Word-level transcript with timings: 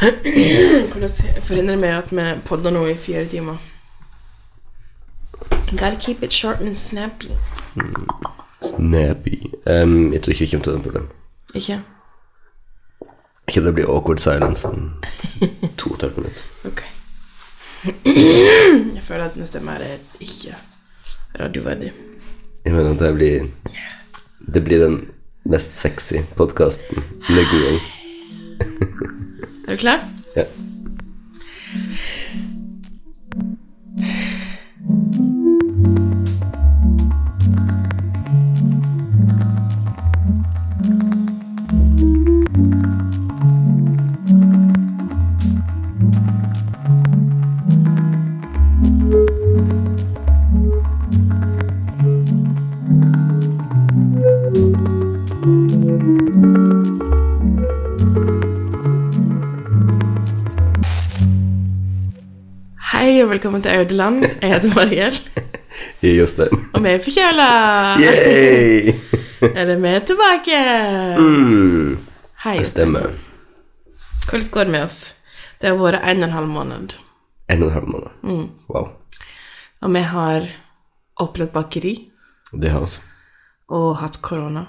Hvordan 0.00 1.10
forhindrer 1.42 1.76
vi 1.76 1.86
at 1.86 2.12
vi 2.12 2.40
podder 2.44 2.70
nå 2.70 2.86
i 2.86 2.96
fire 2.96 3.26
timer? 3.26 3.56
Gotta 5.70 5.96
keep 6.00 6.22
it 6.22 6.32
short 6.32 6.60
and 6.60 6.74
snappy. 6.74 7.30
Snappy. 8.62 9.50
Um, 9.66 10.12
jeg 10.12 10.22
tror 10.22 10.30
ikke 10.30 10.40
vi 10.40 10.50
kommer 10.50 10.64
til 10.64 10.72
det 10.72 10.82
problem. 10.82 11.08
Ikke? 11.54 11.80
Ikke 13.48 13.64
det 13.66 13.74
blir 13.74 13.86
awkward 13.88 14.18
silence 14.18 14.68
om 14.68 14.92
to 15.78 15.90
og 15.90 15.94
et 15.96 16.02
halvt 16.02 16.16
minutt. 16.16 16.44
Ok. 16.64 16.82
Jeg 18.04 19.02
føler 19.02 19.24
at 19.24 19.36
neste 19.36 19.60
mer 19.60 19.80
er 19.80 19.96
ikke 20.20 20.54
radioverdig. 21.40 21.92
Jeg 22.64 22.72
mener 22.72 22.90
at 22.90 22.98
det 22.98 23.14
blir 23.14 23.46
Det 24.54 24.64
blir 24.64 24.84
den 24.84 25.08
mest 25.44 25.78
sexy 25.78 26.14
podkasten 26.36 27.04
noen 27.28 27.46
gang. 27.64 27.80
Er 29.70 29.76
du 29.76 29.80
klar? 29.82 30.00
Ja. 30.34 30.46
Hei 63.20 63.26
og 63.26 63.34
velkommen 63.34 63.60
til 63.60 63.68
Audeland. 63.76 64.22
Jeg 64.40 64.48
heter 64.54 64.70
Mariel, 64.72 65.16
er 66.08 66.14
Jostein. 66.16 66.54
og 66.72 66.80
vi 66.80 66.88
er 66.88 67.02
forkjøla. 67.04 67.48
Er 69.60 69.68
det 69.68 69.74
vi 69.82 69.90
tilbake? 70.08 70.60
Mm, 71.20 71.98
Hei. 72.46 72.54
det 72.62 72.70
stemmer. 72.70 73.10
Hvordan 74.24 74.48
går 74.54 74.64
det 74.64 74.72
med 74.72 74.86
oss? 74.86 74.96
Det 75.60 75.68
har 75.68 75.76
vært 75.82 76.00
en 76.00 76.22
og 76.24 76.28
en 76.30 76.34
halv 76.38 76.48
måned, 76.54 76.96
En 77.52 77.62
og 77.62 77.68
en 77.68 77.74
halv 77.76 77.92
måned. 77.92 78.48
Wow. 78.72 78.88
og 79.82 79.94
vi 79.98 80.06
har 80.14 80.48
opplevd 81.20 81.52
bakeri 81.52 81.94
Det 82.56 82.72
har 82.72 82.80
vi. 82.88 83.04
og 83.68 83.96
hatt 84.00 84.22
korona. 84.22 84.64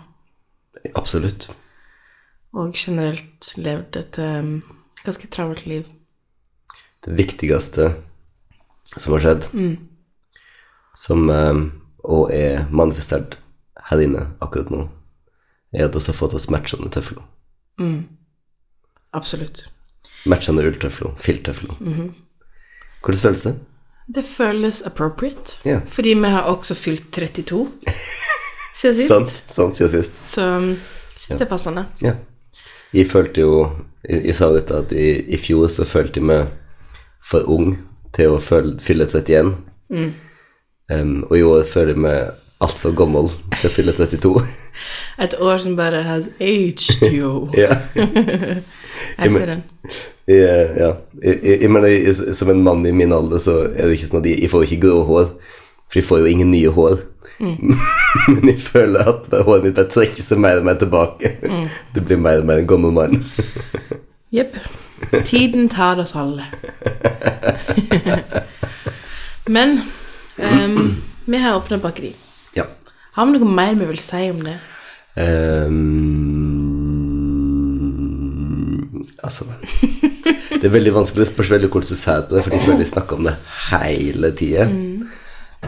Absolutt. 0.96 1.54
Og 2.52 2.76
generelt 2.76 3.54
levd 3.56 3.96
et 3.96 4.20
um, 4.20 4.56
ganske 5.06 5.28
travelt 5.32 5.66
liv. 5.66 5.88
Det 7.06 7.16
viktigste 7.18 7.94
som 8.98 9.14
har 9.16 9.24
skjedd, 9.24 9.46
som 10.98 11.30
um, 11.30 11.62
også 12.04 12.34
er 12.36 12.66
manifestert 12.74 13.38
her 13.90 14.02
inne 14.04 14.26
akkurat 14.44 14.72
nå, 14.74 14.82
er 15.74 15.86
at 15.88 15.96
vi 15.96 16.02
har 16.06 16.18
fått 16.18 16.34
oss 16.36 16.50
matchende 16.52 16.90
tøfler. 16.92 17.24
Absolutt. 19.14 19.66
Matchende 20.30 20.64
ulltøfler. 20.68 21.14
Filttøfler. 21.20 21.76
Hvordan 23.02 23.22
føles 23.24 23.42
det? 23.48 23.54
Det 24.12 24.24
føles 24.28 24.82
appropriate, 24.86 25.60
Ja. 25.66 25.80
fordi 25.88 26.14
vi 26.14 26.28
har 26.34 26.44
også 26.52 26.76
fylt 26.76 27.12
32 27.14 27.68
siden 28.76 28.96
sist. 28.96 29.08
Sant, 29.08 29.30
sant 29.48 29.78
siden 29.78 29.92
sist. 30.04 30.20
Så 30.26 30.46
syns 31.16 31.38
det 31.40 31.46
er 31.46 31.50
passende. 31.50 31.86
Ja. 32.02 32.16
Jeg 32.94 33.08
følte 33.08 33.42
jo 33.42 33.72
Jeg, 34.04 34.26
jeg 34.26 34.36
sa 34.36 34.48
dette 34.52 34.74
at 34.82 34.92
i, 34.98 35.12
i 35.30 35.38
fjor 35.38 35.68
så 35.70 35.86
følte 35.86 36.18
jeg 36.20 36.26
meg 36.26 36.48
for 37.24 37.46
ung 37.48 37.76
til 38.16 38.36
å 38.36 38.40
fylle 38.42 39.08
31. 39.08 39.54
Um, 40.92 41.24
og 41.30 41.38
i 41.38 41.44
år 41.48 41.64
føler 41.68 41.94
jeg 41.96 42.04
meg 42.04 42.32
altfor 42.62 42.94
gammel 42.96 43.30
til 43.60 43.70
å 43.70 43.74
fylle 43.74 43.96
32. 43.98 44.34
Et 45.24 45.36
år 45.40 45.62
som 45.62 45.76
bare 45.78 46.02
has 46.06 46.30
aged 46.40 47.14
you. 47.14 47.48
ja. 47.64 47.78
Jeg 49.18 49.32
ser 49.32 49.46
den. 49.46 49.64
Ja. 50.28 50.92
Jeg, 51.22 51.70
mener, 51.70 52.34
som 52.34 52.52
en 52.54 52.64
mann 52.66 52.86
i 52.86 52.94
min 52.96 53.14
alder, 53.14 53.42
så 53.42 53.58
er 53.70 53.86
det 53.86 53.98
ikke 53.98 54.12
sånn 54.12 54.22
at 54.22 54.30
jeg, 54.30 54.42
jeg 54.46 54.54
får 54.54 54.68
ikke 54.68 54.84
grå 54.88 55.02
hår. 55.10 55.34
For 55.92 56.00
jeg 56.00 56.08
får 56.08 56.22
jo 56.24 56.32
ingen 56.32 56.54
nye 56.54 56.72
hår. 56.72 57.02
Men 57.42 58.48
jeg 58.48 58.60
føler 58.64 59.10
at 59.12 59.34
håret 59.34 59.66
mitt 59.66 59.76
bare 59.76 59.92
trekker 59.92 60.24
seg 60.24 60.40
mer 60.42 60.62
og 60.62 60.68
mer 60.70 60.80
tilbake. 60.80 61.34
Det 61.96 62.04
blir 62.06 62.22
mer 62.22 62.42
og 62.42 62.48
mer 62.48 62.62
en 62.62 62.70
gammel 62.70 62.96
mann. 62.96 63.20
Jepp. 64.32 64.56
Tiden 65.26 65.70
tar 65.70 66.00
oss 66.00 66.16
alle. 66.16 66.46
Men 69.56 69.82
um, 70.38 71.04
vi 71.26 71.38
har 71.38 71.56
åpna 71.56 71.78
bakeri. 71.78 72.16
ja. 72.56 72.64
Har 73.12 73.26
vi 73.26 73.32
noe 73.36 73.46
mer 73.52 73.76
vi 73.76 73.86
vil 73.90 74.00
si 74.00 74.30
om 74.32 74.40
det? 74.46 74.56
Um, 75.20 75.74
altså 79.20 79.44
Det 80.62 80.64
er 80.64 80.70
veldig 80.72 80.94
vanskelig. 80.96 81.20
Det 81.26 81.28
spørs 81.34 81.52
veldig 81.52 81.68
hvordan 81.68 81.90
du 81.90 81.96
på 82.30 82.36
det, 82.36 82.44
for 82.44 82.50
de 82.56 82.60
føler 82.64 82.78
vi 82.78 82.86
snakker 82.88 83.16
om 83.20 83.24
det 83.28 83.36
hele 83.68 84.32
tida. 84.32 84.70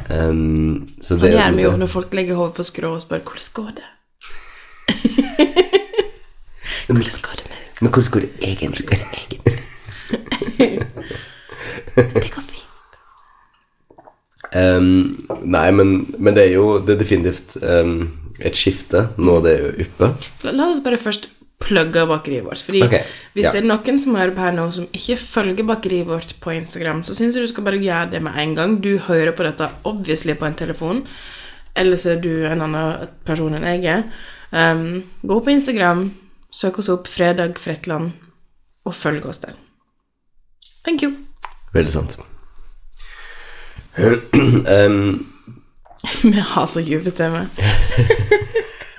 Um, 0.10 0.88
så 1.02 1.16
det 1.16 1.22
det 1.22 1.32
gjør 1.36 1.52
vi 1.56 1.64
jo 1.68 1.76
når 1.78 1.92
folk 1.92 2.14
legger 2.14 2.36
hodet 2.40 2.54
på 2.58 2.64
skrå 2.64 2.96
og 2.96 3.02
spør 3.04 3.20
hvordan 3.28 3.52
går 3.54 3.72
det? 3.78 3.90
Hvordan 6.88 7.20
går 7.28 7.36
det 7.38 7.43
med 7.84 7.92
deg? 7.92 7.92
Men 7.92 7.92
hvordan 7.92 8.12
går 8.12 8.22
det 8.24 8.32
egentlig? 8.40 8.86
Det 11.94 12.32
går 12.34 12.42
fint. 12.42 12.98
Um, 14.54 15.28
nei, 15.44 15.72
men, 15.74 16.16
men 16.18 16.36
det 16.36 16.48
er 16.48 16.52
jo 16.56 16.78
det 16.86 16.96
er 16.96 17.00
definitivt 17.02 17.56
um, 17.62 18.12
et 18.42 18.58
skifte 18.58 19.08
nå 19.18 19.40
det 19.46 19.54
er 19.58 19.80
oppe. 19.86 20.10
La 20.54 20.70
oss 20.70 20.82
bare 20.86 21.00
først 21.02 21.30
plugge 21.64 22.04
bakeriet 22.10 22.46
vårt. 22.46 22.62
Fordi 22.66 22.84
okay, 22.86 23.04
hvis 23.34 23.48
ja. 23.48 23.54
det 23.56 23.64
er 23.64 23.70
noen 23.70 24.00
som 24.02 24.18
hører 24.18 24.34
på 24.36 24.44
her 24.44 24.56
nå 24.56 24.68
som 24.76 24.90
ikke 24.92 25.18
følger 25.22 25.68
bakeriet 25.68 26.10
vårt 26.10 26.36
på 26.44 26.54
Instagram, 26.58 27.04
så 27.06 27.16
syns 27.18 27.38
jeg 27.38 27.46
du 27.46 27.52
skal 27.54 27.68
bare 27.68 27.82
gjøre 27.82 28.12
det 28.14 28.24
med 28.26 28.38
en 28.42 28.58
gang. 28.58 28.76
Du 28.84 28.98
hører 29.08 29.34
på 29.36 29.46
dette 29.48 29.70
obviously 29.90 30.36
på 30.38 30.50
en 30.50 30.60
telefon, 30.60 31.04
eller 31.76 31.98
så 32.00 32.14
er 32.14 32.22
du 32.24 32.46
en 32.46 32.66
annen 32.68 33.14
person 33.26 33.56
enn 33.58 33.70
jeg 33.70 33.86
er. 33.90 34.06
Um, 34.54 35.02
gå 35.26 35.40
på 35.42 35.56
Instagram, 35.56 36.12
søk 36.54 36.80
oss 36.80 36.90
opp 36.94 37.08
Fredag 37.10 37.58
Fretland, 37.62 38.12
og 38.86 38.94
følg 38.96 39.26
oss 39.26 39.40
der. 39.44 39.54
Thank 40.86 41.02
you. 41.04 41.12
Veldig 41.74 41.92
sant. 41.92 42.18
Ehm, 44.68 45.26
Vi 46.24 46.32
har 46.32 46.66
så 46.66 46.82
dype 46.82 47.10
stemmer. 47.10 47.46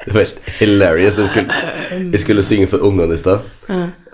Det 0.05 0.15
var 0.15 0.21
helt 0.21 0.39
hilarious. 0.59 1.19
Jeg 1.19 1.27
skulle, 1.27 1.53
jeg 2.13 2.21
skulle 2.21 2.43
synge 2.43 2.67
for 2.67 2.79
ungene 2.79 3.15
i 3.15 3.17
stad, 3.17 3.39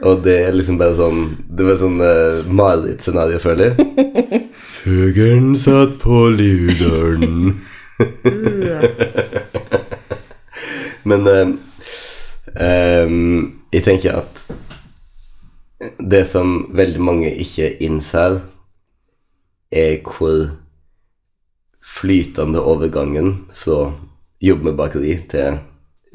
og 0.02 0.24
det 0.24 0.38
er 0.46 0.52
liksom 0.54 0.78
bare 0.78 0.94
sånn 0.96 1.36
Det 1.50 1.66
var 1.66 1.76
sånn 1.80 2.00
uh, 2.00 2.46
marerittscenario, 2.46 3.38
føler 3.42 3.64
jeg. 3.64 3.76
Fuglen 4.80 5.56
satt 5.58 5.98
på 6.00 6.28
luderen 6.32 7.60
Men 11.10 11.26
eh, 11.26 11.48
ehm, 12.56 13.62
jeg 13.72 13.84
tenker 13.86 14.20
at 14.22 14.44
det 15.98 16.26
som 16.28 16.68
veldig 16.76 17.00
mange 17.00 17.30
ikke 17.40 17.72
innser, 17.82 18.40
er 19.70 20.00
hvor 20.02 20.50
flytende 21.80 22.60
overgangen 22.60 23.46
fra 23.54 23.92
jobb 24.42 24.64
med 24.66 24.76
bakeri 24.76 25.14
til 25.30 25.60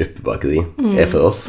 uppebakeri 0.01 0.59
er 0.99 1.07
for 1.07 1.29
oss. 1.29 1.47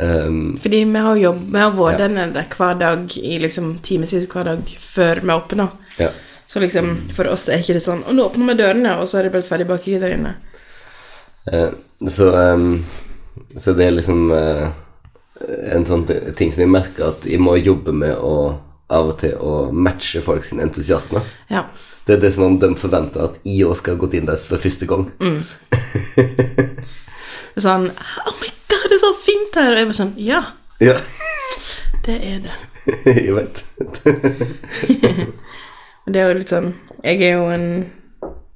Ehm, 0.00 0.58
Fordi 0.60 0.84
vi 0.84 0.98
har 0.98 1.16
jobb, 1.16 1.42
vi 1.52 1.58
har 1.58 1.74
vært 1.76 1.98
der 1.98 2.08
nede 2.12 2.44
hver 2.56 2.78
dag 2.80 3.18
i 3.18 3.38
liksom 3.40 3.78
timevis 3.82 4.28
hver 4.32 4.44
dag 4.44 4.76
før 4.78 5.20
vi 5.22 5.36
åpner. 5.36 5.68
ja. 5.98 6.10
Så 6.46 6.60
liksom, 6.60 6.92
for 7.10 7.26
oss 7.26 7.48
er 7.48 7.58
ikke 7.58 7.74
det 7.74 7.82
sånn 7.82 8.04
Og 8.06 8.14
nå 8.14 8.22
åpner 8.28 8.52
vi 8.52 8.54
dørene, 8.60 8.92
og 9.00 9.08
så 9.10 9.18
er 9.18 9.26
det 9.26 9.32
bare 9.34 9.42
ferdig 9.42 9.66
bakeri 9.66 9.98
der 9.98 10.12
inne. 10.14 10.36
Eh, 11.52 11.70
så, 12.08 12.30
så 13.56 13.74
det 13.76 13.86
er 13.86 13.96
liksom 13.96 14.30
eh, 14.34 14.68
en 15.76 15.86
sånn 15.88 16.06
ting 16.36 16.52
som 16.52 16.64
jeg 16.64 16.72
merker 16.72 17.10
at 17.12 17.26
jeg 17.28 17.40
må 17.42 17.56
jobbe 17.60 17.94
med 17.96 18.16
å 18.16 18.36
av 18.86 19.08
og 19.10 19.16
til 19.18 19.34
å 19.42 19.52
matche 19.74 20.20
folk 20.22 20.44
sin 20.46 20.60
entusiasme. 20.62 21.18
Ja. 21.50 21.64
Det 22.06 22.16
er 22.16 22.20
det 22.22 22.32
som 22.36 22.44
om 22.46 22.58
de 22.62 22.68
forventer 22.78 23.24
at 23.24 23.40
jeg 23.42 23.66
også 23.66 23.82
skal 23.82 23.96
ha 23.96 24.02
gått 24.04 24.14
inn 24.14 24.28
der 24.28 24.38
for 24.38 24.62
første 24.62 24.86
gang. 24.86 25.08
Er 27.56 27.64
sånn 27.64 27.86
Oh 27.88 28.34
my 28.36 28.50
god, 28.68 28.82
det 28.90 28.98
er 28.98 29.00
så 29.00 29.10
fint 29.16 29.54
her! 29.56 29.70
Og 29.72 29.78
jeg 29.80 29.86
bare 29.88 29.96
sånn 29.96 30.10
Ja, 30.20 30.42
Ja, 30.84 30.96
det 32.04 32.16
er 32.20 32.42
det. 32.44 32.56
jeg 33.16 33.32
vet. 33.32 33.62
Det 36.06 36.20
er 36.20 36.28
jo 36.28 36.34
litt 36.38 36.52
sånn 36.52 36.68
Jeg 37.02 37.22
er 37.26 37.32
jo 37.40 37.46
en 37.50 37.64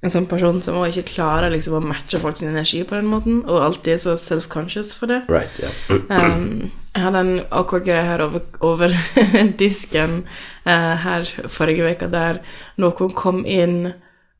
en 0.00 0.12
sånn 0.12 0.28
person 0.30 0.62
som 0.64 0.78
også 0.80 1.02
ikke 1.02 1.16
klarer 1.16 1.52
liksom 1.52 1.76
å 1.76 1.82
matche 1.84 2.20
folks 2.22 2.44
energi 2.46 2.80
på 2.88 2.96
den 2.96 3.10
måten, 3.10 3.42
og 3.44 3.64
alltid 3.66 3.94
er 3.94 4.00
så 4.00 4.16
self-conscious 4.20 4.94
for 4.96 5.12
det. 5.12 5.20
Right, 5.28 5.52
yeah. 5.60 5.76
Um, 6.08 6.70
jeg 6.94 7.04
hadde 7.04 7.24
en 7.26 7.34
akkurat 7.52 7.86
greie 7.86 8.06
her 8.08 8.24
over, 8.24 8.46
over 8.64 8.96
disken 9.60 10.22
uh, 10.64 10.96
her 11.04 11.28
forrige 11.52 11.92
uke, 11.92 12.08
der 12.12 12.40
noen 12.80 13.12
kom 13.16 13.44
inn, 13.44 13.92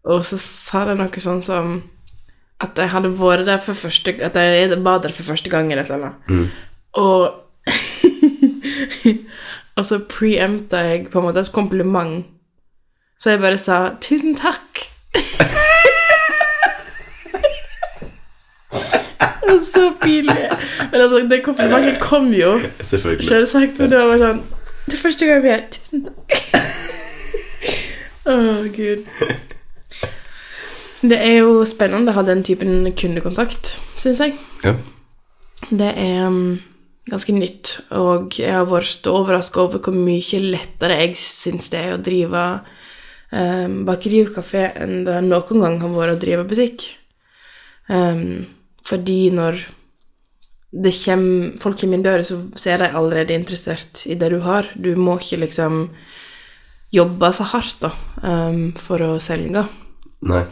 og 0.09 0.25
så 0.25 0.41
sa 0.41 0.87
de 0.89 0.97
noe 0.97 1.23
sånn 1.23 1.45
som 1.45 1.81
at 2.61 2.77
jeg 2.77 2.93
hadde 2.93 3.13
vært 3.17 3.47
der 3.49 3.61
for 3.61 3.77
første 3.77 4.13
At 4.21 4.35
jeg 4.37 4.77
var 4.85 4.99
der 5.01 5.13
for 5.17 5.33
første 5.33 5.49
gang, 5.53 5.71
eller 5.73 5.85
et 5.85 5.93
eller 5.93 6.11
annet. 6.11 6.59
Og 7.01 7.23
Og 9.81 9.87
så 9.87 9.97
preempta 10.05 10.83
jeg 10.85 11.07
på 11.09 11.21
en 11.21 11.29
måte 11.29 11.41
et 11.41 11.53
kompliment. 11.55 12.27
Så 13.21 13.31
jeg 13.31 13.41
bare 13.41 13.59
sa 13.59 13.97
'tusen 14.01 14.37
takk'. 14.37 14.70
Så 19.73 19.93
pinlig. 20.03 20.49
Men 20.93 21.01
altså, 21.01 21.29
det 21.31 21.43
komplimentet 21.45 22.01
kom 22.03 22.35
jo 22.35 22.61
selvsagt, 22.83 23.79
men 23.79 23.91
det 23.91 23.99
var 23.99 24.07
bare 24.13 24.23
sånn 24.25 24.43
Det 24.87 24.95
er 24.97 25.03
første 25.03 25.27
gang 25.29 25.43
vi 25.45 25.51
er 25.55 25.63
Tusen 25.75 26.01
takk. 26.07 26.19
Å, 28.31 28.33
gud. 28.75 29.01
Det 31.01 31.17
er 31.17 31.37
jo 31.41 31.65
spennende 31.65 32.13
å 32.13 32.19
ha 32.19 32.23
den 32.27 32.43
typen 32.45 32.85
kundekontakt, 32.93 33.79
syns 33.99 34.21
jeg. 34.21 34.35
Ja. 34.67 34.75
Det 35.71 35.89
er 35.97 36.27
um, 36.29 36.61
ganske 37.09 37.33
nytt, 37.33 37.81
og 37.97 38.37
jeg 38.39 38.53
har 38.53 38.69
vært 38.69 39.09
overraska 39.09 39.65
over 39.65 39.81
hvor 39.85 39.97
mye 39.97 40.43
lettere 40.45 40.99
jeg 41.01 41.17
syns 41.21 41.73
det 41.73 41.81
er 41.81 41.97
å 41.97 42.03
drive 42.05 42.45
um, 43.33 43.83
bakeri 43.89 44.25
og 44.27 44.33
kafé 44.37 44.69
enn 44.81 45.05
det 45.07 45.19
noen 45.27 45.65
gang 45.65 45.79
har 45.83 45.95
vært 45.97 46.17
å 46.17 46.23
drive 46.25 46.47
butikk. 46.51 46.87
Um, 47.91 48.47
fordi 48.87 49.21
når 49.35 49.61
det 50.71 50.93
kjem, 50.95 51.27
folk 51.59 51.81
kommer 51.81 51.99
inn 51.99 52.07
døra, 52.07 52.25
så 52.27 52.39
så 52.55 52.75
er 52.75 52.85
de 52.85 52.91
allerede 52.95 53.35
interessert 53.35 54.05
i 54.07 54.15
det 54.19 54.31
du 54.31 54.41
har. 54.45 54.71
Du 54.77 54.95
må 54.97 55.19
ikke 55.19 55.43
liksom 55.43 55.89
jobbe 56.95 57.31
så 57.35 57.47
hardt 57.53 57.83
da, 57.83 57.91
um, 58.23 58.71
for 58.79 59.03
å 59.03 59.13
selge. 59.23 59.67
Nei. 60.27 60.45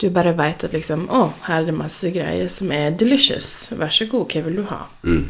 Du 0.00 0.08
bare 0.10 0.34
veit 0.34 0.64
at 0.66 0.72
liksom 0.74 1.04
Å, 1.06 1.28
her 1.46 1.60
er 1.62 1.66
det 1.68 1.74
masse 1.76 2.08
greier 2.10 2.48
som 2.50 2.72
er 2.74 2.96
delicious. 2.98 3.70
Vær 3.78 3.92
så 3.94 4.08
god, 4.10 4.32
hva 4.32 4.42
vil 4.48 4.58
du 4.58 4.64
ha? 4.68 4.80
Mm. 5.06 5.26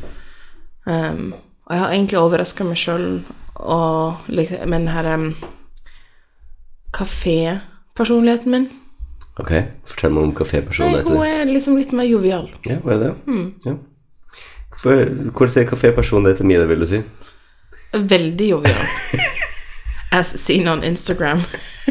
Um, 0.88 1.26
og 1.64 1.74
jeg 1.74 1.82
har 1.82 1.92
egentlig 1.92 2.20
overraska 2.20 2.64
meg 2.68 2.80
sjøl 2.80 3.06
liksom, 4.28 4.64
Men 4.68 4.88
her 4.92 5.08
um, 5.14 5.28
kafépersonligheten 6.94 8.50
min. 8.54 8.68
Ok, 9.38 9.50
fortell 9.90 10.14
meg 10.14 10.22
om 10.22 10.34
kafépersonligheten. 10.38 11.16
hun 11.16 11.26
er 11.26 11.44
liksom 11.50 11.76
litt 11.78 11.92
mer 11.92 12.06
jovial. 12.06 12.48
Ja, 12.66 12.78
hun 12.82 12.92
er 12.94 12.98
det? 13.02 13.12
Ja. 13.66 13.74
Hvorfor, 14.70 15.04
hvor 15.34 15.46
ser 15.50 15.66
kafépersonligheten 15.66 16.46
min, 16.46 16.68
vil 16.68 16.80
du 16.80 16.86
si? 16.86 17.02
Veldig 17.94 18.48
jovial. 18.48 18.86
As 20.18 20.26
seen 20.38 20.68
on 20.68 20.84
Instagram. 20.84 21.40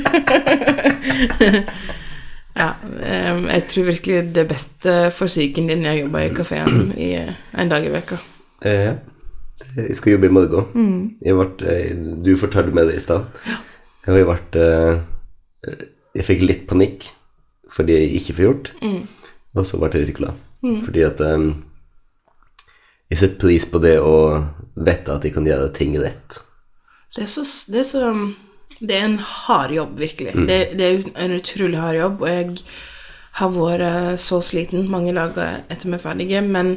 ja, 2.60 2.70
jeg 3.52 3.64
tror 3.68 3.84
virkelig 3.84 4.36
det 4.36 4.48
beste 4.48 5.12
for 5.12 5.28
psyken 5.28 5.68
din 5.68 5.86
er 5.86 5.98
å 5.98 6.02
jobbe 6.06 6.22
i 6.24 6.30
kafeen 6.38 6.94
i 6.96 7.10
eh, 7.20 7.34
en 7.60 7.72
dag 7.72 7.84
i 7.84 7.92
veka. 7.92 8.22
Eh, 8.64 8.86
ja. 8.88 8.94
Jeg 9.76 9.96
skal 9.96 10.16
jobbe 10.16 10.28
i 10.28 10.34
morgen. 10.34 10.66
Jeg 11.24 11.36
ble, 11.36 11.72
eh, 11.72 11.92
du 12.24 12.34
fortalte 12.40 12.76
meg 12.76 12.88
det 12.88 12.96
i 13.00 13.04
stad. 13.04 13.28
Jeg 14.04 14.18
har 14.18 14.26
vært 14.28 14.58
eh, 14.60 15.76
Jeg 16.18 16.28
fikk 16.28 16.48
litt 16.48 16.66
panikk 16.70 17.12
fordi 17.74 17.96
jeg 17.96 18.10
ikke 18.20 18.34
får 18.38 18.44
gjort, 18.46 18.68
og 19.58 19.64
så 19.66 19.78
ble 19.82 19.88
jeg 19.96 20.04
litt 20.06 20.18
glad. 20.20 20.42
Fordi 20.86 21.02
at 21.08 21.22
um, 21.26 21.48
jeg 23.10 23.18
setter 23.18 23.40
pris 23.42 23.66
på 23.66 23.80
det 23.82 23.96
å 23.98 24.18
vite 24.78 25.16
at 25.16 25.26
jeg 25.26 25.34
kan 25.34 25.48
gjøre 25.50 25.72
ting 25.74 25.96
rett. 25.98 26.38
Det 27.16 27.24
er 27.26 27.32
så, 27.32 27.42
det 27.74 27.82
er, 27.82 27.88
så, 27.90 28.12
det 28.78 28.94
er 28.94 29.08
en 29.08 29.18
hard 29.26 29.74
jobb, 29.74 29.98
virkelig. 30.04 30.36
Det, 30.46 30.60
det 30.78 30.86
er 30.86 31.10
en 31.26 31.36
utrolig 31.40 31.82
hard 31.82 31.98
jobb, 31.98 32.22
og 32.22 32.30
jeg 32.30 32.62
har 33.42 33.58
vært 33.58 34.22
så 34.22 34.44
sliten 34.46 34.86
mange 34.94 35.18
dager 35.18 35.64
etter 35.66 35.90
vi 35.90 35.98
er 35.98 36.06
ferdige, 36.06 36.46
men, 36.46 36.76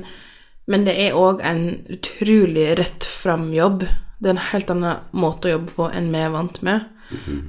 men 0.65 0.89
det 0.89 0.97
er 0.97 1.21
òg 1.21 1.45
en 1.45 1.67
utrolig 1.93 2.71
rett 2.81 3.05
fram-jobb. 3.05 3.85
Det 4.17 4.33
er 4.33 4.39
en 4.39 4.47
helt 4.49 4.73
annen 4.73 5.09
måte 5.13 5.51
å 5.51 5.59
jobbe 5.59 5.77
på 5.77 5.93
enn 5.93 6.09
vi 6.15 6.25
er 6.25 6.33
vant 6.33 6.65
med. 6.65 6.89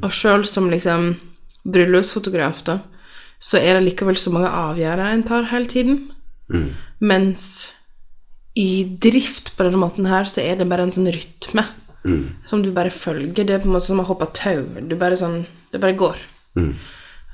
Og 0.03 0.11
sjøl 0.13 0.45
som 0.47 0.69
liksom 0.71 1.15
bryllupsfotograf, 1.67 2.61
da, 2.67 2.79
så 3.39 3.59
er 3.59 3.77
det 3.77 3.87
likevel 3.89 4.17
så 4.19 4.31
mange 4.33 4.49
avgjørelser 4.49 5.13
en 5.13 5.25
tar 5.27 5.49
hele 5.51 5.69
tiden. 5.71 5.97
Mens 6.99 7.43
i 8.57 8.85
drift 9.03 9.51
på 9.57 9.67
denne 9.67 9.81
måten 9.81 10.07
her, 10.09 10.25
så 10.25 10.41
er 10.41 10.57
det 10.57 10.69
bare 10.69 10.87
en 10.87 10.95
sånn 10.95 11.11
rytme 11.13 11.65
som 12.47 12.63
du 12.63 12.71
bare 12.71 12.93
følger. 12.93 13.43
Det 13.43 13.53
er 13.53 13.61
på 13.61 13.69
en 13.69 13.75
måte 13.75 13.89
som 13.89 13.99
å 14.01 14.07
hoppe 14.07 14.29
tau. 14.33 14.63
Du 14.87 14.95
bare 14.95 15.17
sånn 15.19 15.45
Det 15.67 15.81
bare 15.83 15.97
går. 15.99 16.15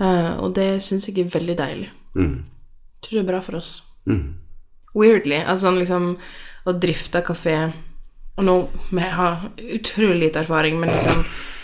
Eh, 0.02 0.32
og 0.42 0.56
det 0.58 0.82
syns 0.82 1.06
jeg 1.06 1.20
er 1.22 1.30
veldig 1.30 1.56
deilig. 1.60 1.90
Mm. 2.18 2.46
Tror 3.06 3.20
det 3.20 3.22
er 3.22 3.28
bra 3.28 3.42
for 3.46 3.60
oss. 3.60 3.84
Mm. 4.10 4.40
Weirdly. 4.98 5.38
Altså 5.44 5.68
sånn 5.68 5.78
liksom 5.78 6.08
å 6.66 6.74
drifte 6.74 7.22
kafé 7.22 7.74
Og 8.38 8.46
nå 8.48 8.56
vi 8.90 9.06
har 9.14 9.52
utrolig 9.62 10.20
lite 10.20 10.42
erfaring, 10.42 10.80
men 10.82 10.90
liksom 10.90 11.22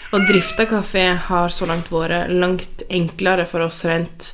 å 0.09 0.19
drifte 0.25 0.65
kafé 0.65 1.05
har 1.29 1.51
så 1.53 1.67
langt 1.69 1.91
vært 1.93 2.31
langt 2.33 2.83
enklere 2.89 3.45
for 3.49 3.61
oss 3.67 3.83
rent 3.85 4.31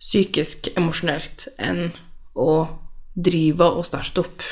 psykisk, 0.00 0.70
emosjonelt, 0.76 1.48
enn 1.60 1.90
å 2.34 2.54
drive 3.14 3.66
og 3.78 3.84
starte 3.86 4.24
opp 4.24 4.44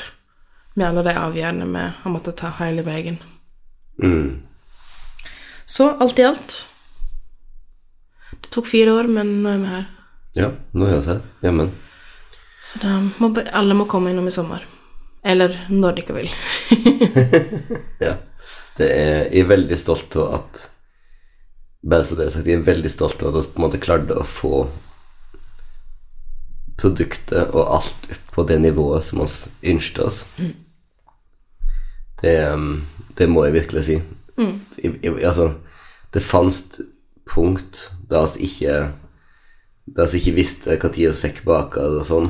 med 0.77 0.87
alle 0.87 1.03
de 1.05 1.15
avgjørende 1.19 1.69
vi 1.69 1.85
har 2.03 2.13
måttet 2.13 2.37
ta 2.41 2.51
hele 2.59 2.85
veien. 2.85 3.17
Mm. 4.01 4.43
Så 5.65 5.91
alt 6.01 6.17
i 6.19 6.23
alt 6.25 6.55
Det 8.41 8.49
tok 8.51 8.65
fire 8.67 8.91
år, 8.97 9.07
men 9.07 9.29
nå 9.43 9.51
er 9.51 9.59
vi 9.61 9.69
her. 9.69 9.83
Ja, 10.35 10.47
nå 10.73 10.87
er 10.89 10.97
vi 10.97 11.11
her. 11.11 11.21
Jammen. 11.45 11.69
Så 12.61 12.81
da 12.81 12.97
må 13.21 13.29
alle 13.53 13.77
må 13.77 13.85
komme 13.89 14.11
innom 14.11 14.27
i 14.27 14.33
sommer. 14.33 14.65
Eller 15.23 15.53
når 15.69 15.95
de 15.95 16.03
ikke 16.03 16.17
vil. 16.17 16.31
Ja. 18.03 18.17
Det 18.77 18.87
er, 18.89 19.19
jeg 19.29 19.43
er 19.43 19.51
veldig 19.51 19.77
stolt 19.79 20.15
av 20.21 20.37
at 20.39 20.69
Bare 21.83 22.05
så 22.07 22.15
det 22.15 22.23
er 22.23 22.31
sagt, 22.31 22.47
jeg 22.47 22.61
er 22.61 22.63
veldig 22.63 22.89
stolt 22.89 23.23
av 23.27 23.35
at 23.35 23.43
vi 23.43 23.51
på 23.51 23.59
en 23.59 23.63
måte 23.65 23.79
klarte 23.83 24.15
å 24.15 24.23
få 24.23 24.61
produktet 26.79 27.51
og 27.53 27.73
alt 27.75 28.07
opp 28.11 28.29
på 28.33 28.45
det 28.47 28.57
nivået 28.63 29.03
som 29.05 29.19
vi 29.19 29.73
ønsket 29.73 29.99
oss. 29.99 30.21
Det, 32.21 32.33
um, 32.55 32.85
det 33.17 33.27
må 33.29 33.43
jeg 33.45 33.57
virkelig 33.57 33.83
si. 33.89 33.99
Jeg, 34.39 34.95
jeg, 35.03 35.19
altså, 35.27 35.51
det 36.15 36.23
fantes 36.23 36.81
punkt 37.29 37.89
da 38.09 38.23
vi 38.33 38.47
ikke 38.47 38.77
Da 39.85 40.07
vi 40.09 40.17
ikke 40.17 40.37
visste 40.37 40.77
når 40.79 40.93
vi 40.95 41.11
fikk 41.11 41.43
baker 41.45 41.99
og 41.99 42.05
sånn. 42.07 42.29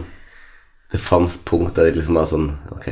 Det 0.91 0.99
fantes 0.99 1.37
punkt 1.45 1.75
der 1.75 1.91
det 1.91 1.99
liksom 1.99 2.17
var 2.17 2.25
sånn 2.25 2.49
Ok, 2.73 2.89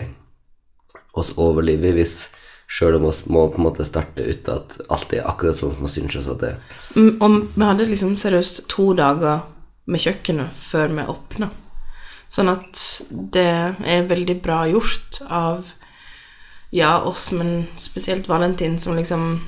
oss 1.18 1.34
overlever 1.36 1.98
hvis 1.98 2.30
Sjøl 2.72 2.96
om 2.96 3.04
vi 3.04 3.12
må 3.36 3.46
på 3.51 3.60
en 3.60 3.66
måte 3.68 3.84
starte 3.88 4.24
ut 4.24 4.48
at 4.51 4.78
alt 4.88 5.13
er 5.18 5.25
akkurat 5.28 5.58
sånn 5.60 5.74
som 5.75 5.84
vi 5.84 5.92
syns 5.92 6.16
oss 6.22 6.30
at 6.32 6.40
det 6.44 6.51
er. 6.54 6.60
Mm, 6.96 7.18
Og 7.20 7.36
vi 7.58 7.66
hadde 7.68 7.90
liksom 7.90 8.13
seriøst 8.20 8.62
to 8.72 8.94
dager 8.96 9.42
med 9.92 10.00
kjøkkenet 10.00 10.54
før 10.56 10.94
vi 10.96 11.08
åpna. 11.12 11.50
Sånn 12.32 12.48
at 12.54 12.80
det 13.12 13.44
er 13.84 14.08
veldig 14.08 14.38
bra 14.46 14.62
gjort 14.72 15.20
av 15.28 15.74
ja, 16.72 17.01
oss, 17.04 17.25
men 17.36 17.66
spesielt 17.75 18.30
Valentin, 18.32 18.78
som 18.80 18.96
liksom 18.96 19.42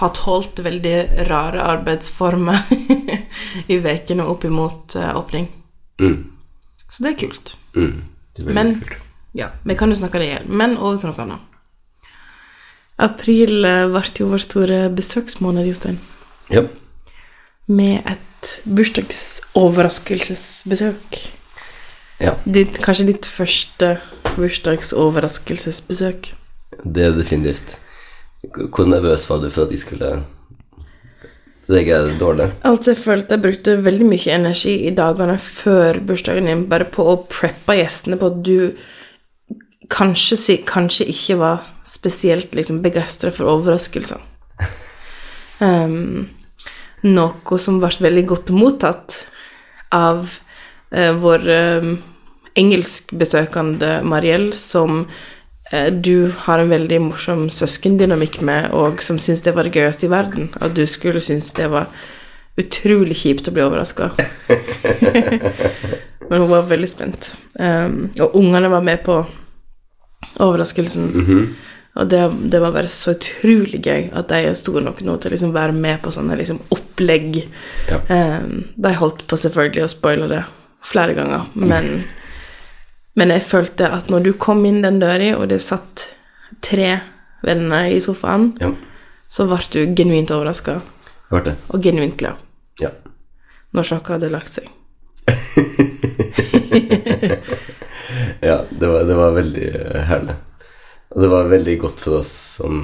har 0.00 0.10
tålt 0.18 0.58
veldig 0.58 1.28
rare 1.28 1.62
arbeidsformer 1.62 2.58
i 3.70 3.78
ukene 3.78 4.26
opp 4.26 4.42
imot 4.48 4.96
eh, 4.98 5.12
åpning. 5.18 5.46
Mm. 6.02 6.18
Så 6.88 7.04
det 7.04 7.12
er 7.12 7.18
kult. 7.22 7.54
Mm. 7.76 8.02
Det 8.34 8.42
er 8.48 8.54
Men 8.58 8.74
kult. 8.80 8.98
ja, 9.38 9.52
vi 9.62 9.78
kan 9.78 9.94
jo 9.94 10.00
snakke 10.02 10.18
det 10.18 10.26
i 10.26 10.32
hjel. 10.32 10.48
Men 10.50 10.74
over 10.80 10.98
til 10.98 11.12
noe 11.12 11.22
annet. 11.28 11.48
April 13.02 13.64
eh, 13.66 13.88
ble 13.90 14.02
jo 14.20 14.28
vår 14.30 14.38
store 14.44 14.76
besøksmåned, 14.94 15.66
Jostein. 15.66 15.98
Ja. 16.52 16.62
Med 17.66 18.02
et 18.06 18.62
bursdagsoverraskelsesbesøk. 18.66 21.30
ja. 22.22 22.32
Ditt, 22.44 22.78
kanskje 22.82 23.06
ditt 23.12 23.26
første 23.26 24.00
bursdagsoverraskelsesbesøk. 24.34 26.34
Det 26.82 27.04
er 27.06 27.12
definitivt. 27.16 27.78
Hvor 28.42 28.86
nervøs 28.90 29.28
var 29.30 29.38
du 29.42 29.50
for 29.50 29.62
at 29.66 29.70
de 29.70 29.78
skulle 29.78 30.24
reagere 31.70 32.18
dårlig? 32.18 32.48
Altså, 32.66 32.90
jeg 32.90 32.98
følte 33.04 33.34
jeg 33.36 33.44
brukte 33.44 33.84
veldig 33.84 34.06
mye 34.08 34.34
energi 34.34 34.74
i 34.88 34.94
dagene 34.96 35.36
før 35.38 36.00
bursdagen 36.06 36.48
din 36.50 36.64
bare 36.70 36.86
på 36.90 37.02
å 37.06 37.16
preppe 37.30 37.76
gjestene 37.78 38.18
på 38.18 38.26
at 38.32 38.38
du 38.46 38.56
kanskje, 39.90 40.56
kanskje 40.66 41.08
ikke 41.10 41.38
var 41.40 41.66
spesielt 41.86 42.54
liksom, 42.54 42.82
begeistra 42.82 43.32
for 43.34 43.50
overraskelser. 43.56 44.20
Um, 45.62 46.28
noe 47.16 47.58
som 47.58 47.80
ble 47.82 47.90
veldig 48.06 48.24
godt 48.30 48.52
mottatt 48.54 49.18
av 49.92 50.38
uh, 50.94 51.12
vår 51.20 51.48
eh, 51.52 51.88
engelskbesøkende 52.56 53.98
Mariell, 54.06 54.52
som 54.56 55.04
uh, 55.72 55.90
du 55.90 56.32
har 56.46 56.62
en 56.62 56.72
veldig 56.72 57.00
morsom 57.08 57.48
søskendynamikk 57.52 58.40
med, 58.40 58.70
og 58.72 59.02
som 59.04 59.18
syns 59.20 59.44
det 59.44 59.56
var 59.56 59.68
det 59.68 59.76
gøyeste 59.76 60.08
i 60.08 60.12
verden. 60.14 60.52
At 60.62 60.76
du 60.78 60.86
skulle 60.86 61.20
synes 61.20 61.52
det 61.58 61.68
var 61.74 61.90
utrolig 62.60 63.16
kjipt 63.18 63.48
å 63.48 63.56
bli 63.56 63.66
overraska. 63.66 64.12
Men 66.28 66.40
hun 66.40 66.50
var 66.50 66.68
veldig 66.70 66.88
spent. 66.88 67.32
Um, 67.58 68.12
og 68.20 68.36
ungene 68.38 68.70
var 68.72 68.84
med 68.84 69.02
på 69.04 69.18
overraskelsen. 70.40 71.10
Og 71.92 72.08
det, 72.08 72.20
det 72.48 72.56
var 72.62 72.72
bare 72.72 72.88
så 72.88 73.12
utrolig 73.12 73.82
gøy 73.84 74.06
at 74.16 74.30
de 74.30 74.38
er 74.48 74.54
store 74.56 74.80
nok 74.84 75.02
nå 75.04 75.18
til 75.20 75.28
å 75.28 75.32
liksom 75.34 75.50
være 75.52 75.74
med 75.76 75.98
på 76.00 76.08
sånne 76.14 76.38
liksom 76.40 76.62
opplegg. 76.72 77.42
Ja. 77.90 77.98
Um, 78.08 78.62
de 78.80 78.92
holdt 78.96 79.26
på 79.28 79.36
selvfølgelig 79.40 79.84
å 79.84 79.90
spoile 79.92 80.28
det 80.30 80.40
flere 80.82 81.12
ganger, 81.14 81.44
men, 81.54 81.84
men 83.20 83.30
jeg 83.36 83.44
følte 83.46 83.90
at 83.92 84.08
når 84.10 84.20
du 84.24 84.32
kom 84.40 84.64
inn 84.66 84.80
den 84.82 84.98
døra, 85.02 85.34
og 85.36 85.50
det 85.52 85.60
satt 85.62 86.08
tre 86.64 86.94
venner 87.44 87.90
i 87.92 88.00
sofaen, 88.02 88.54
Ja. 88.62 88.72
så 89.28 89.44
ble 89.50 89.60
du 89.72 89.94
genuint 89.98 90.30
overraska 90.34 90.80
og 91.32 91.78
genuint 91.84 92.16
glad 92.20 92.36
Ja. 92.80 92.90
når 93.72 93.82
sjokket 93.88 94.12
hadde 94.16 94.32
lagt 94.32 94.52
seg. 94.56 94.66
Ja, 98.44 98.64
det 98.70 98.86
var, 98.86 99.04
det 99.04 99.14
var 99.14 99.30
veldig 99.30 99.66
eh, 99.74 100.00
herlig. 100.02 100.34
Og 101.14 101.22
det 101.22 101.28
var 101.28 101.50
veldig 101.50 101.74
godt 101.78 102.00
for 102.02 102.18
oss 102.18 102.30
sånn 102.56 102.80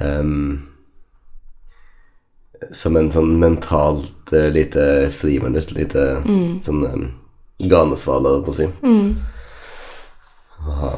um, 0.00 0.64
Som 2.74 2.96
en 2.98 3.12
sånn 3.14 3.36
mentalt 3.38 4.32
uh, 4.34 4.48
lite 4.50 5.12
friminutt, 5.14 5.70
lite 5.76 6.08
sånn 6.64 6.82
um, 6.82 7.04
ganesvale, 7.62 8.32
holdt 8.34 8.48
på 8.48 8.54
å 8.54 8.58
si. 8.58 8.66
Å 10.66 10.74
ha, 10.80 10.90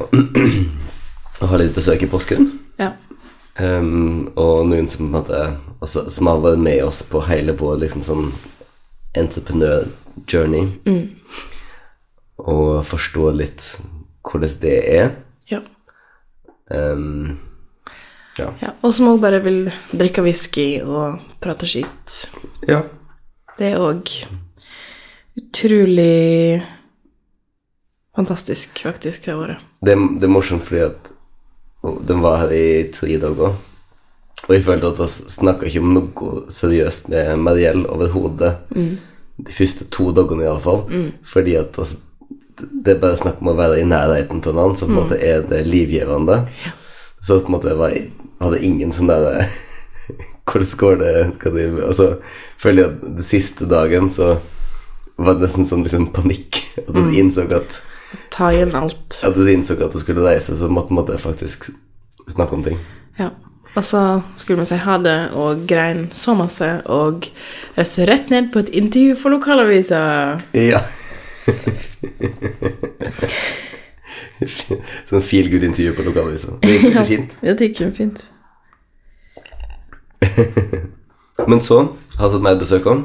ha 1.51 1.61
litt 1.61 1.77
besøk 1.77 2.07
i 2.07 2.09
Porsgrunn. 2.09 2.49
Ja. 2.81 2.95
Um, 3.59 4.31
og 4.39 4.65
noen 4.71 4.89
som 4.89 5.13
hadde, 5.13 5.43
også, 5.83 6.07
Som 6.09 6.31
har 6.31 6.41
vært 6.41 6.65
med 6.65 6.81
oss 6.87 7.03
på 7.05 7.21
hele 7.27 7.53
vår 7.59 7.77
liksom 7.85 8.01
sånn 8.07 8.33
entreprenør-journey. 9.19 10.73
Og 12.39 12.85
forstå 12.87 13.31
litt 13.35 13.65
hvordan 14.23 14.57
det 14.61 14.77
er. 14.95 15.13
ja. 15.51 15.61
Um, 16.69 17.39
ja. 18.37 18.51
ja. 18.61 18.73
Og 18.85 18.93
som 18.93 19.09
òg 19.09 19.21
bare 19.23 19.39
vil 19.43 19.71
drikke 19.89 20.21
whisky 20.21 20.81
og 20.83 21.19
prate 21.41 21.67
skitt. 21.69 22.29
ja. 22.69 22.83
Det 23.59 23.73
er 23.73 23.81
òg 23.83 24.07
utrolig 25.35 26.61
fantastisk, 28.15 28.79
faktisk, 28.85 29.25
det 29.25 29.35
året. 29.35 29.65
Det, 29.83 29.95
det 30.19 30.27
er 30.27 30.31
morsomt 30.31 30.63
fordi 30.63 30.85
at 30.85 31.09
den 32.07 32.21
var 32.23 32.45
her 32.45 32.53
i 32.55 32.87
tre 32.95 33.17
dager. 33.19 33.57
Og 34.47 34.53
jeg 34.55 34.63
følte 34.63 34.93
at 34.93 35.01
vi 35.01 35.07
snakka 35.35 35.67
ikke 35.67 35.81
om 35.83 35.91
noe 35.97 36.43
seriøst 36.51 37.09
med 37.11 37.33
Mariell 37.43 37.83
overhodet. 37.91 38.53
De 38.71 39.55
første 39.55 39.87
to 39.91 40.09
dagene, 40.15 40.45
i 40.45 40.49
alle 40.51 40.63
fall. 40.63 40.85
Fordi 41.27 41.55
at 41.59 41.75
altså, 41.79 41.99
det 42.69 42.95
er 42.95 43.01
bare 43.01 43.17
snakk 43.19 43.41
om 43.41 43.51
å 43.51 43.57
være 43.57 43.79
i 43.81 43.87
nærheten 43.87 44.41
til 44.43 44.55
noen, 44.57 44.75
så 44.77 44.87
på 44.87 44.93
en 44.93 44.99
måte 45.01 45.19
er 45.23 45.43
det 45.49 45.63
livgivende. 45.67 46.41
Så 47.21 47.39
på 47.41 47.51
en 47.51 47.57
måte 47.57 47.75
var 47.79 47.93
jeg, 47.95 48.11
hadde 48.39 48.61
ingen 48.63 48.93
sånn 48.95 49.09
derre 49.11 49.43
Hvordan 50.49 50.77
går 50.79 50.95
det? 51.01 51.13
Hva 51.43 51.51
de, 51.53 51.65
og 51.85 51.91
så 51.97 52.05
føler 52.57 52.81
jeg 52.81 52.91
at 52.93 53.01
den 53.03 53.25
siste 53.27 53.67
dagen 53.69 54.07
så 54.13 54.29
var 55.19 55.35
det 55.35 55.45
nesten 55.45 55.67
sånn 55.67 55.83
liksom 55.85 56.07
panikk. 56.15 56.61
At 56.87 56.95
jeg 56.95 57.19
innså 57.19 57.43
at 57.53 57.75
Ta 58.33 58.47
igjen 58.55 58.71
alt. 58.73 59.19
at 59.21 59.35
du 59.35 59.43
innså 59.51 59.75
at 59.77 59.93
du 59.93 59.99
skulle 60.01 60.23
reise, 60.25 60.55
så 60.57 60.69
måtte, 60.71 60.95
måtte 60.97 61.13
jeg 61.13 61.21
faktisk 61.21 61.67
snakke 62.31 62.55
om 62.57 62.63
ting. 62.65 62.79
Ja. 63.19 63.27
Og 63.77 63.83
så 63.85 63.99
skulle 64.39 64.63
vi 64.63 64.71
si 64.71 64.79
ha 64.81 64.95
det, 64.97 65.17
og 65.37 65.67
grein 65.69 66.07
så 66.15 66.33
masse, 66.33 66.69
og 66.89 67.27
reiste 67.77 68.07
rett 68.09 68.31
ned 68.33 68.49
på 68.53 68.63
et 68.63 68.71
intervju 68.73 69.13
for 69.19 69.35
lokalavisa. 69.35 69.99
Ja. 70.57 70.81
sånn 75.09 75.25
feel 75.25 75.49
good-intervju 75.51 75.95
på 75.97 76.05
lokalavisa. 76.07 76.49
Det 76.63 76.75
gikk 76.75 76.85
veldig 76.89 77.09
fint. 77.09 77.31
Ja, 77.43 77.51
det 77.57 77.63
gikk 77.69 77.79
jo 77.83 77.89
fint. 77.97 78.19
Men 81.49 81.59
så 81.63 81.77
har 82.19 82.33
jeg 82.33 82.43
meg 82.43 82.57
et 82.57 82.63
besøk 82.63 82.83
om. 82.91 82.99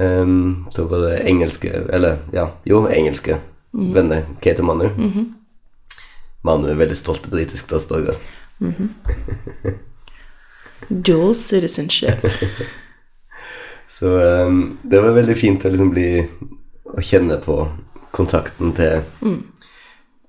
Ehm, 0.00 0.40
da 0.76 0.82
var 0.88 0.98
det 1.04 1.24
engelske 1.28 1.68
Eller, 1.92 2.22
ja, 2.32 2.46
jo, 2.64 2.86
engelske 2.88 3.36
venner. 3.72 4.24
Kate 4.42 4.64
og 4.64 4.70
Manu. 4.70 4.88
Manu 6.42 6.70
er 6.70 6.80
veldig 6.80 6.96
stolt 6.96 7.30
britisk 7.30 7.68
statsborger. 7.68 8.16
Dual 10.90 11.34
citizenship. 11.36 12.24
Så 13.90 14.06
um, 14.46 14.78
det 14.82 15.00
var 15.02 15.16
veldig 15.16 15.36
fint 15.36 15.64
å 15.66 15.70
liksom 15.72 15.90
bli 15.92 16.22
Å 16.90 17.02
kjenne 17.04 17.36
på 17.42 17.56
kontakten 18.16 18.72
til 18.76 19.04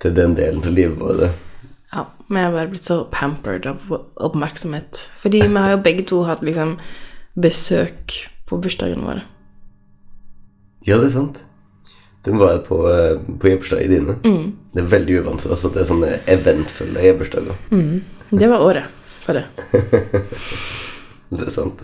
Til 0.02 0.16
den 0.18 0.34
delen 0.38 0.64
av 0.66 0.74
livet 0.74 0.98
vårt. 0.98 1.34
Ja, 1.94 2.08
vi 2.28 2.40
har 2.40 2.54
bare 2.56 2.72
blitt 2.72 2.88
så 2.88 3.04
pampered 3.12 3.68
av 3.70 3.84
oppmerksomhet. 4.16 5.10
Fordi 5.22 5.44
vi 5.44 5.58
har 5.60 5.76
jo 5.76 5.82
begge 5.84 6.06
to 6.10 6.24
hatt 6.26 6.42
liksom 6.42 6.78
besøk 7.38 8.16
på 8.50 8.58
bursdagen 8.64 9.04
vår. 9.06 9.22
Ja, 10.88 10.98
det 10.98 11.12
er 11.12 11.18
sant. 11.20 11.44
Den 12.26 12.38
var 12.38 12.58
på, 12.66 12.80
eh, 12.90 13.20
på 13.40 13.50
gebursdager 13.50 13.90
dine. 13.90 14.16
Det 14.74 14.82
er 14.82 14.90
veldig 14.90 15.20
uvant 15.22 15.42
for 15.42 15.54
oss 15.54 15.66
at 15.66 15.74
det 15.74 15.82
er 15.84 15.90
sånne 15.90 16.20
eventfulle 16.30 17.02
gebursdager. 17.06 17.56
Det 18.32 18.50
var 18.50 18.66
året 18.66 18.84
for 19.22 19.34
det. 19.38 19.46
Det 21.32 21.46
er 21.48 21.50
sant. 21.54 21.80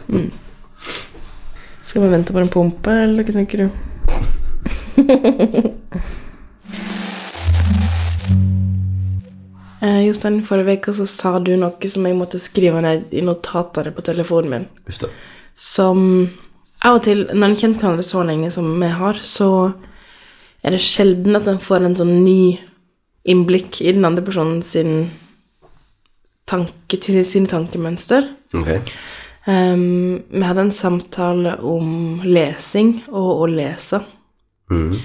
Skal 1.82 2.02
vi 2.04 2.10
vente 2.12 2.34
på 2.36 2.42
en 2.42 2.50
pumpe, 2.52 2.92
eller 2.92 3.24
hva 3.24 3.34
tenker 3.38 3.58
du? 3.64 3.70
eh, 9.82 10.08
Jostein, 10.08 10.44
forrige 10.46 10.78
uke 10.80 10.94
så 10.98 11.06
sa 11.10 11.40
du 11.40 11.56
noe 11.60 11.90
som 11.90 12.06
jeg 12.08 12.16
måtte 12.18 12.40
skrive 12.42 12.82
ned 12.84 13.02
i 13.14 13.22
notatene 13.26 13.92
på 13.94 14.02
telefonen 14.06 14.50
min. 14.54 14.66
Uff. 14.90 14.98
Som 15.58 16.00
av 16.86 16.94
og 17.00 17.04
til, 17.08 17.20
når 17.34 17.48
en 17.48 17.58
kjenner 17.58 17.80
hverandre 17.82 18.06
så 18.06 18.20
lenge 18.26 18.50
som 18.54 18.68
vi 18.82 18.90
har, 18.94 19.16
så 19.26 19.50
er 20.66 20.70
det 20.76 20.84
sjelden 20.84 21.36
at 21.38 21.48
en 21.50 21.62
får 21.62 21.80
en 21.86 21.98
sånn 21.98 22.16
ny 22.26 22.42
innblikk 23.28 23.82
i 23.84 23.94
den 23.96 24.06
andre 24.08 24.24
personen 24.26 24.62
sin 24.64 25.10
tanke, 26.48 26.98
til 26.98 27.24
sine 27.28 27.50
tankemønster. 27.52 28.22
Okay. 28.56 28.80
Um, 29.48 30.24
vi 30.32 30.44
hadde 30.44 30.68
en 30.68 30.76
samtale 30.76 31.58
om 31.64 32.22
lesing 32.24 33.02
og 33.10 33.44
å 33.44 33.46
lese. 33.52 34.02
Mhm. 34.70 35.00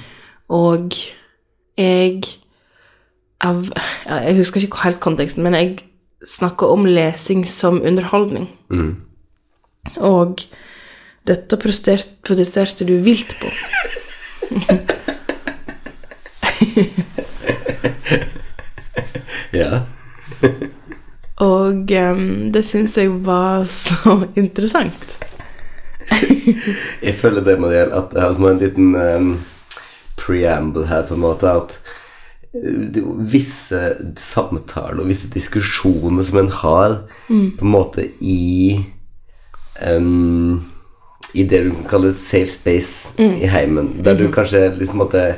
Og 0.48 0.92
jeg 1.78 2.22
jeg 3.42 3.70
Jeg 4.06 4.36
husker 4.36 4.60
ikke 4.60 4.84
helt 4.84 5.00
konteksten, 5.00 5.42
men 5.42 5.54
jeg 5.54 5.78
snakka 6.26 6.66
om 6.66 6.84
lesing 6.86 7.48
som 7.48 7.82
underholdning. 7.82 8.48
Mm. 8.70 8.96
Og 9.96 10.40
dette 11.26 11.56
protesterte, 11.56 12.86
du 12.86 12.96
vilt 13.02 13.34
på. 13.40 13.46
Ja. 19.52 19.82
Og 21.42 21.90
um, 21.92 22.52
det 22.54 22.64
syns 22.64 22.96
jeg 22.96 23.10
var 23.26 23.64
så 23.68 24.22
interessant. 24.36 25.18
Jeg 27.02 27.14
føler 27.14 27.44
det, 27.44 27.60
Mariel, 27.60 27.92
at 27.92 28.14
jeg 28.14 28.22
har 28.22 28.32
en 28.50 28.62
liten 28.62 28.94
ehm, 28.96 29.32
preamble 30.22 30.86
her, 30.86 31.04
på 31.08 31.14
en 31.18 31.24
måte, 31.24 31.50
at 31.50 31.78
eh, 32.54 33.02
visse 33.18 33.82
samtaler 34.20 35.02
og 35.02 35.10
visse 35.10 35.30
diskusjoner 35.32 36.26
som 36.28 36.42
en 36.42 36.52
har 36.62 36.98
på 37.28 37.66
en 37.66 37.72
måte 37.72 38.08
i 38.20 38.80
um, 39.86 40.64
I 41.34 41.46
det 41.48 41.62
du 41.64 41.70
kan 41.72 41.88
kalle 41.88 42.10
et 42.12 42.20
safe 42.20 42.50
space 42.52 43.14
i 43.18 43.48
heimen, 43.48 44.02
der 44.04 44.18
du 44.18 44.26
kanskje 44.30 44.66
liksom 44.76 45.00
måtte 45.00 45.32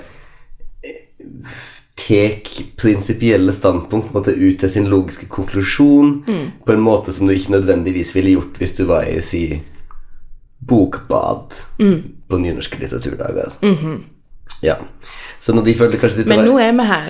tek 2.05 2.49
prinsipielle 2.76 3.53
standpunkt 3.55 4.11
på 4.11 4.19
en 4.19 4.19
måte 4.19 4.35
ut 4.35 4.59
til 4.61 4.71
sin 4.71 4.88
logiske 4.91 5.29
konklusjon 5.31 6.25
på 6.67 6.73
en 6.75 6.83
måte 6.83 7.14
som 7.14 7.26
du 7.29 7.33
ikke 7.33 7.55
nødvendigvis 7.55 8.11
ville 8.17 8.35
gjort 8.35 8.59
hvis 8.59 8.75
du 8.76 8.85
var 8.91 9.07
i 9.09 9.21
si 9.23 9.45
bokbad 10.67 11.55
på 12.29 12.38
nynorske 12.43 12.81
litteraturdager. 12.81 13.55
Ja. 14.64 14.78
Så 15.40 15.52
når 15.52 15.66
de 15.68 15.75
følte 15.76 16.00
kanskje 16.00 16.23
litt 16.23 16.30
Men 16.30 16.38
det 16.40 16.49
nå 16.49 16.59
er 16.62 16.73
vi 16.73 16.87
her. 16.88 17.09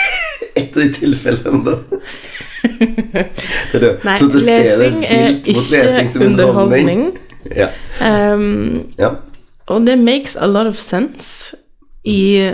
et 0.60 0.76
av 0.76 0.82
de 0.82 0.92
tilfellene. 0.96 1.76
Det 2.66 3.78
er 3.78 3.82
det. 3.82 3.90
Nei, 4.02 4.16
Protesterer 4.18 4.80
lesing 4.80 5.04
er 5.04 5.28
ikke 5.52 6.24
underholdning. 6.24 7.02
Ja. 7.54 7.68
Um, 8.02 8.92
ja. 8.98 9.10
og 9.70 9.86
det 9.86 9.98
makes 9.98 10.36
a 10.36 10.46
lot 10.46 10.66
of 10.66 10.74
sense 10.74 11.54
i 12.04 12.50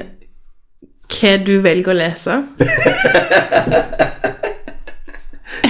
hva 1.13 1.33
du 1.47 1.55
velger 1.65 1.93
å 1.95 1.97
lese. 1.97 2.37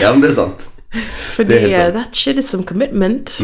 ja, 0.01 0.11
men 0.11 0.25
det 0.25 0.33
er 0.33 0.37
sant. 0.41 0.67
Fordi 1.37 1.49
Det 1.53 1.61
er 1.63 1.69
sant. 1.71 1.95
uh, 1.95 2.01
that 2.01 2.17
shit 2.17 2.39
is 2.39 2.49
some 2.49 2.65
commitment. 2.65 3.41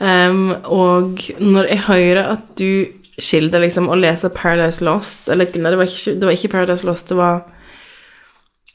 um, 0.00 0.54
og 0.64 1.20
når 1.38 1.64
jeg 1.70 1.80
hører 1.86 2.22
at 2.32 2.58
du 2.58 2.86
skildrer 3.20 3.64
liksom 3.66 3.90
å 3.92 3.96
lese 3.98 4.30
Paradise 4.32 4.84
Lost 4.84 5.28
Eller 5.28 5.50
nei, 5.52 5.70
det 5.70 5.78
var 5.80 5.90
ikke, 5.90 6.14
det 6.16 6.28
var 6.28 6.36
ikke 6.36 6.52
Paradise 6.54 6.86
Lost, 6.88 7.10
det 7.10 7.18
var 7.18 7.42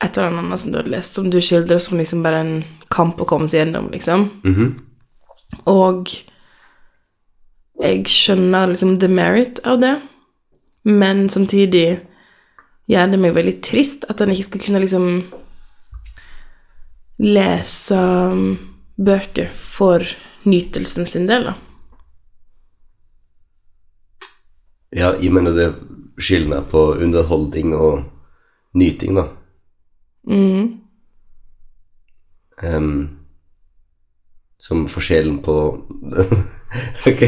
et 0.03 0.17
eller 0.17 0.38
annet 0.38 0.62
som 0.62 0.72
du 0.72 0.77
hadde 0.77 0.94
lest, 0.94 1.15
som 1.17 1.29
du 1.34 1.39
skildrer 1.41 1.79
som 1.82 1.98
liksom 1.98 2.22
bare 2.22 2.41
en 2.44 2.58
kamp 2.94 3.17
å 3.22 3.25
komme 3.25 3.50
seg 3.50 3.63
gjennom, 3.63 3.88
liksom. 3.89 4.27
Og 5.65 6.12
jeg 7.82 8.03
skjønner 8.06 8.70
liksom 8.70 9.00
the 9.01 9.10
merit 9.10 9.60
av 9.65 9.82
det, 9.82 9.96
men 10.86 11.25
samtidig 11.34 12.00
gjør 12.88 13.12
det 13.12 13.20
meg 13.20 13.34
veldig 13.36 13.58
trist 13.65 14.06
at 14.10 14.22
en 14.22 14.32
ikke 14.36 14.48
skal 14.51 14.63
kunne 14.67 14.84
liksom 14.86 15.08
lese 17.17 17.98
um, 17.98 18.58
bøker 19.01 19.50
for 19.50 20.06
nytelsen 20.46 21.10
sin 21.10 21.25
del, 21.29 21.50
da. 21.50 21.56
Ja, 24.98 25.12
jeg 25.22 25.30
mener 25.34 25.54
det 25.54 25.66
er 25.68 25.74
skillnad 26.18 26.72
på 26.72 26.96
underholdning 26.98 27.75
og 27.77 28.04
nyting, 28.74 29.18
da. 29.18 29.27
Mm. 30.27 30.80
Um, 32.63 33.10
som 34.60 34.88
forskjellen 34.89 35.38
på 35.46 35.54
Ok. 37.10 37.22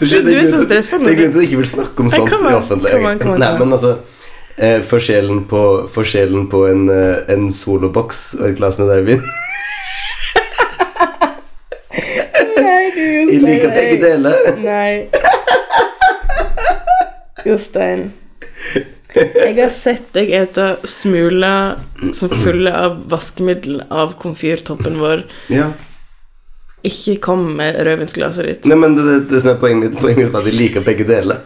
Du 0.00 0.06
skjønner, 0.06 0.30
Du 0.30 0.38
er 0.38 0.46
så 0.48 0.62
stressa 0.64 0.96
nå. 0.98 1.04
Det 1.10 1.12
er 1.12 1.16
til 1.18 1.28
at 1.28 1.34
jeg 1.34 1.42
ikke 1.50 1.60
vil 1.60 1.68
snakke 1.68 2.00
om 2.00 2.08
sånt 2.12 2.30
i 2.30 2.36
on, 2.38 2.54
offentlig. 2.54 2.90
come 2.94 3.08
on, 3.10 3.18
come 3.18 3.34
on, 3.34 3.40
Nei, 3.42 3.52
men 3.58 3.72
altså 3.76 3.92
eh, 4.56 4.80
forskjellen, 4.86 5.44
på, 5.50 5.62
forskjellen 5.92 6.48
på 6.48 6.64
en, 6.70 6.88
eh, 6.94 7.16
en 7.34 7.52
soloboks 7.52 8.34
og 8.40 8.48
et 8.48 8.56
glass 8.56 8.78
med 8.78 8.86
rødvin 8.88 9.22
Nei, 12.64 12.84
du 12.96 13.17
Jeg 13.28 13.42
liker 13.44 13.74
begge 13.74 13.98
deler. 14.02 14.34
Nei. 14.64 15.08
Jostein. 17.46 18.08
Jeg 19.14 19.54
har 19.56 19.70
sett 19.72 20.08
deg 20.14 20.30
ete 20.36 20.64
smuler 20.88 21.78
som 22.16 22.32
fulle 22.42 22.72
av 22.76 22.98
vaskemiddel 23.10 23.82
av 23.88 24.16
komfyrtoppen 24.20 24.98
vår. 25.00 25.24
Ja. 25.52 25.70
Ikke 26.86 27.16
kom 27.22 27.46
med 27.58 27.78
rødvinsglasset 27.88 28.48
ditt. 28.48 28.68
Nei, 28.70 28.78
men 28.78 28.94
det, 28.98 29.06
det, 29.06 29.18
det 29.32 29.40
som 29.42 29.54
er 29.54 29.62
poenget 29.62 29.88
mitt, 29.88 30.00
poenget 30.00 30.26
mitt 30.26 30.34
var 30.34 30.44
at 30.44 30.50
jeg 30.52 30.58
liker 30.60 30.84
begge 30.86 31.08
deler. 31.08 31.40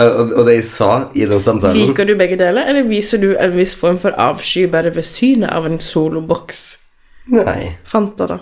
Og, 0.00 0.32
og 0.32 0.46
det 0.48 0.54
jeg 0.56 0.66
sa 0.70 0.90
i 1.18 1.26
den 1.28 1.42
samtalen 1.44 1.76
Liker 1.76 2.06
du 2.08 2.14
begge 2.16 2.38
deler, 2.40 2.68
eller 2.70 2.86
viser 2.88 3.20
du 3.20 3.34
en 3.34 3.56
viss 3.58 3.74
form 3.76 3.98
for 4.00 4.14
avsky 4.16 4.64
bare 4.70 4.92
ved 4.94 5.04
synet 5.04 5.50
av 5.52 5.66
en 5.68 5.80
soloboks? 5.82 6.62
Nei. 7.30 7.74
Fanta, 7.88 8.28
da. 8.30 8.38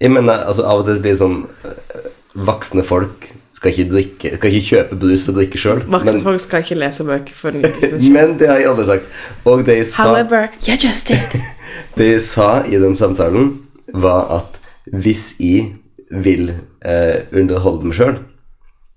Jeg 0.00 0.12
mener, 0.12 0.44
altså 0.44 0.66
Av 0.68 0.82
og 0.82 0.88
til 0.88 0.98
blir 1.00 1.14
det 1.14 1.20
sånn 1.22 1.38
eh, 1.64 2.08
Voksne 2.46 2.84
folk 2.84 3.30
skal 3.56 3.72
ikke, 3.72 3.86
drikke, 3.88 4.30
skal 4.36 4.52
ikke 4.52 4.66
kjøpe 4.66 4.98
brus 5.00 5.22
for 5.24 5.32
å 5.32 5.38
drikke 5.38 5.58
sjøl. 5.60 5.78
Voksne 5.88 6.18
Men, 6.18 6.24
folk 6.26 6.42
skal 6.42 6.60
ikke 6.60 6.76
lese 6.76 7.06
bøker 7.08 7.38
for 7.38 7.56
nytelsens 7.56 8.02
sjøl. 8.04 8.12
men 8.12 8.34
det 8.36 8.50
har 8.50 8.60
jeg 8.60 8.68
aldri 8.68 8.84
sagt. 8.90 9.14
Og 9.48 9.62
det 9.64 9.78
jeg 9.78 9.86
sa, 9.94 10.10
However, 10.10 10.50
you 10.66 10.76
just 10.76 11.08
did. 11.08 11.38
det 11.96 12.10
jeg 12.10 12.20
sa 12.28 12.50
i 12.68 12.76
den 12.82 12.92
samtalen, 12.98 13.54
var 13.96 14.28
at 14.36 14.60
hvis 14.92 15.30
jeg 15.40 15.72
vil 16.10 16.50
eh, 16.84 17.24
underholde 17.32 17.88
meg 17.88 17.96
sjøl, 17.96 18.18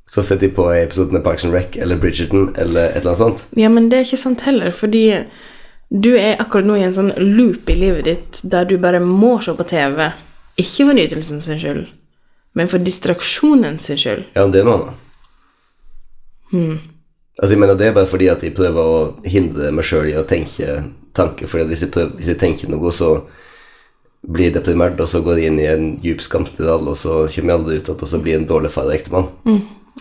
så 0.10 0.26
setter 0.26 0.50
jeg 0.50 0.58
på 0.58 0.68
en 0.68 0.84
episode 0.84 1.16
med 1.16 1.24
Parks 1.24 1.48
and 1.48 1.56
Rec 1.56 1.80
eller 1.80 2.00
Bridgerton 2.02 2.50
eller 2.60 2.90
et 2.92 3.00
eller 3.06 3.14
annet 3.14 3.24
sånt. 3.24 3.48
Ja, 3.56 3.72
men 3.72 3.88
det 3.88 4.02
er 4.02 4.08
ikke 4.10 4.24
sant 4.28 4.44
heller, 4.44 4.76
fordi 4.76 5.06
du 5.90 6.12
er 6.18 6.36
akkurat 6.42 6.68
nå 6.68 6.76
i 6.76 6.86
en 6.86 6.96
sånn 7.00 7.14
loop 7.16 7.70
i 7.72 7.80
livet 7.80 8.10
ditt 8.10 8.42
der 8.44 8.68
du 8.70 8.76
bare 8.82 9.00
må 9.00 9.38
se 9.46 9.56
på 9.56 9.66
TV. 9.70 10.10
Ikke 10.60 10.86
for 10.90 10.98
nytelsen 10.98 11.42
sin 11.42 11.60
skyld, 11.62 11.86
men 12.58 12.68
for 12.72 12.84
distraksjonen 12.84 13.80
sin 13.80 14.00
skyld. 14.00 14.26
Ja, 14.36 14.46
det 14.52 14.62
er 14.62 14.68
noe 14.68 14.80
annet. 14.80 14.96
Altså, 17.40 17.54
jeg 17.54 17.60
mener, 17.62 17.76
Det 17.78 17.88
er 17.88 17.94
bare 17.96 18.10
fordi 18.10 18.28
at 18.28 18.42
jeg 18.44 18.56
prøver 18.58 18.84
å 18.84 18.98
hindre 19.24 19.72
meg 19.72 19.86
sjøl 19.88 20.10
i 20.12 20.18
å 20.20 20.26
tenke 20.28 20.82
tanker. 21.16 21.48
For 21.48 21.64
hvis 21.64 21.86
hvis 21.86 22.28
jeg 22.28 22.40
tenker 22.42 22.68
noe, 22.72 22.92
så 22.92 23.22
blir 24.28 24.50
jeg 24.50 24.58
deprimert, 24.58 25.00
og 25.00 25.08
så 25.08 25.22
går 25.24 25.38
jeg 25.40 25.48
inn 25.54 25.60
i 25.62 25.68
en 25.70 25.86
djup 26.04 26.20
skamspiral, 26.26 26.90
og 26.92 26.98
så 27.00 27.22
kommer 27.32 27.54
jeg 27.54 27.60
aldri 27.60 27.78
ut 27.78 27.88
igjen, 27.88 28.02
og 28.04 28.08
så 28.12 28.20
blir 28.20 28.34
jeg 28.34 28.42
en 28.42 28.50
dårlig 28.50 28.72
far 28.74 28.90
og 28.90 28.96
ektemann. 28.98 29.30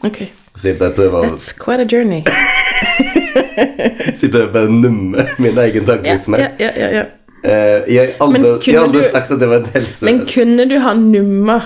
Ok, 0.04 0.24
Så 0.58 0.68
jeg 0.72 0.78
bare 0.80 0.94
prøver 0.94 1.20
å 1.20 1.30
that's 1.30 1.52
quite 1.54 1.80
a 1.80 1.86
journey. 1.86 2.24
så 4.18 4.26
jeg 4.26 4.32
prøver 4.32 4.52
bare 4.52 4.66
å 4.66 4.74
numme 4.74 5.28
min 5.38 5.58
egen 5.58 5.86
tankevirksomhet. 5.86 6.42
ja, 6.42 6.50
ja, 6.58 6.72
ja, 6.74 6.88
ja. 6.96 7.04
Eh, 7.44 7.84
jeg 7.92 8.14
har 8.18 8.24
aldri, 8.26 9.02
sagt 9.06 9.30
at 9.30 9.40
det 9.40 9.48
var 9.50 9.60
et 9.62 9.68
helse... 9.76 10.04
Men 10.08 10.24
kunne 10.26 10.64
du 10.70 10.78
ha 10.82 10.94
numma 10.98 11.60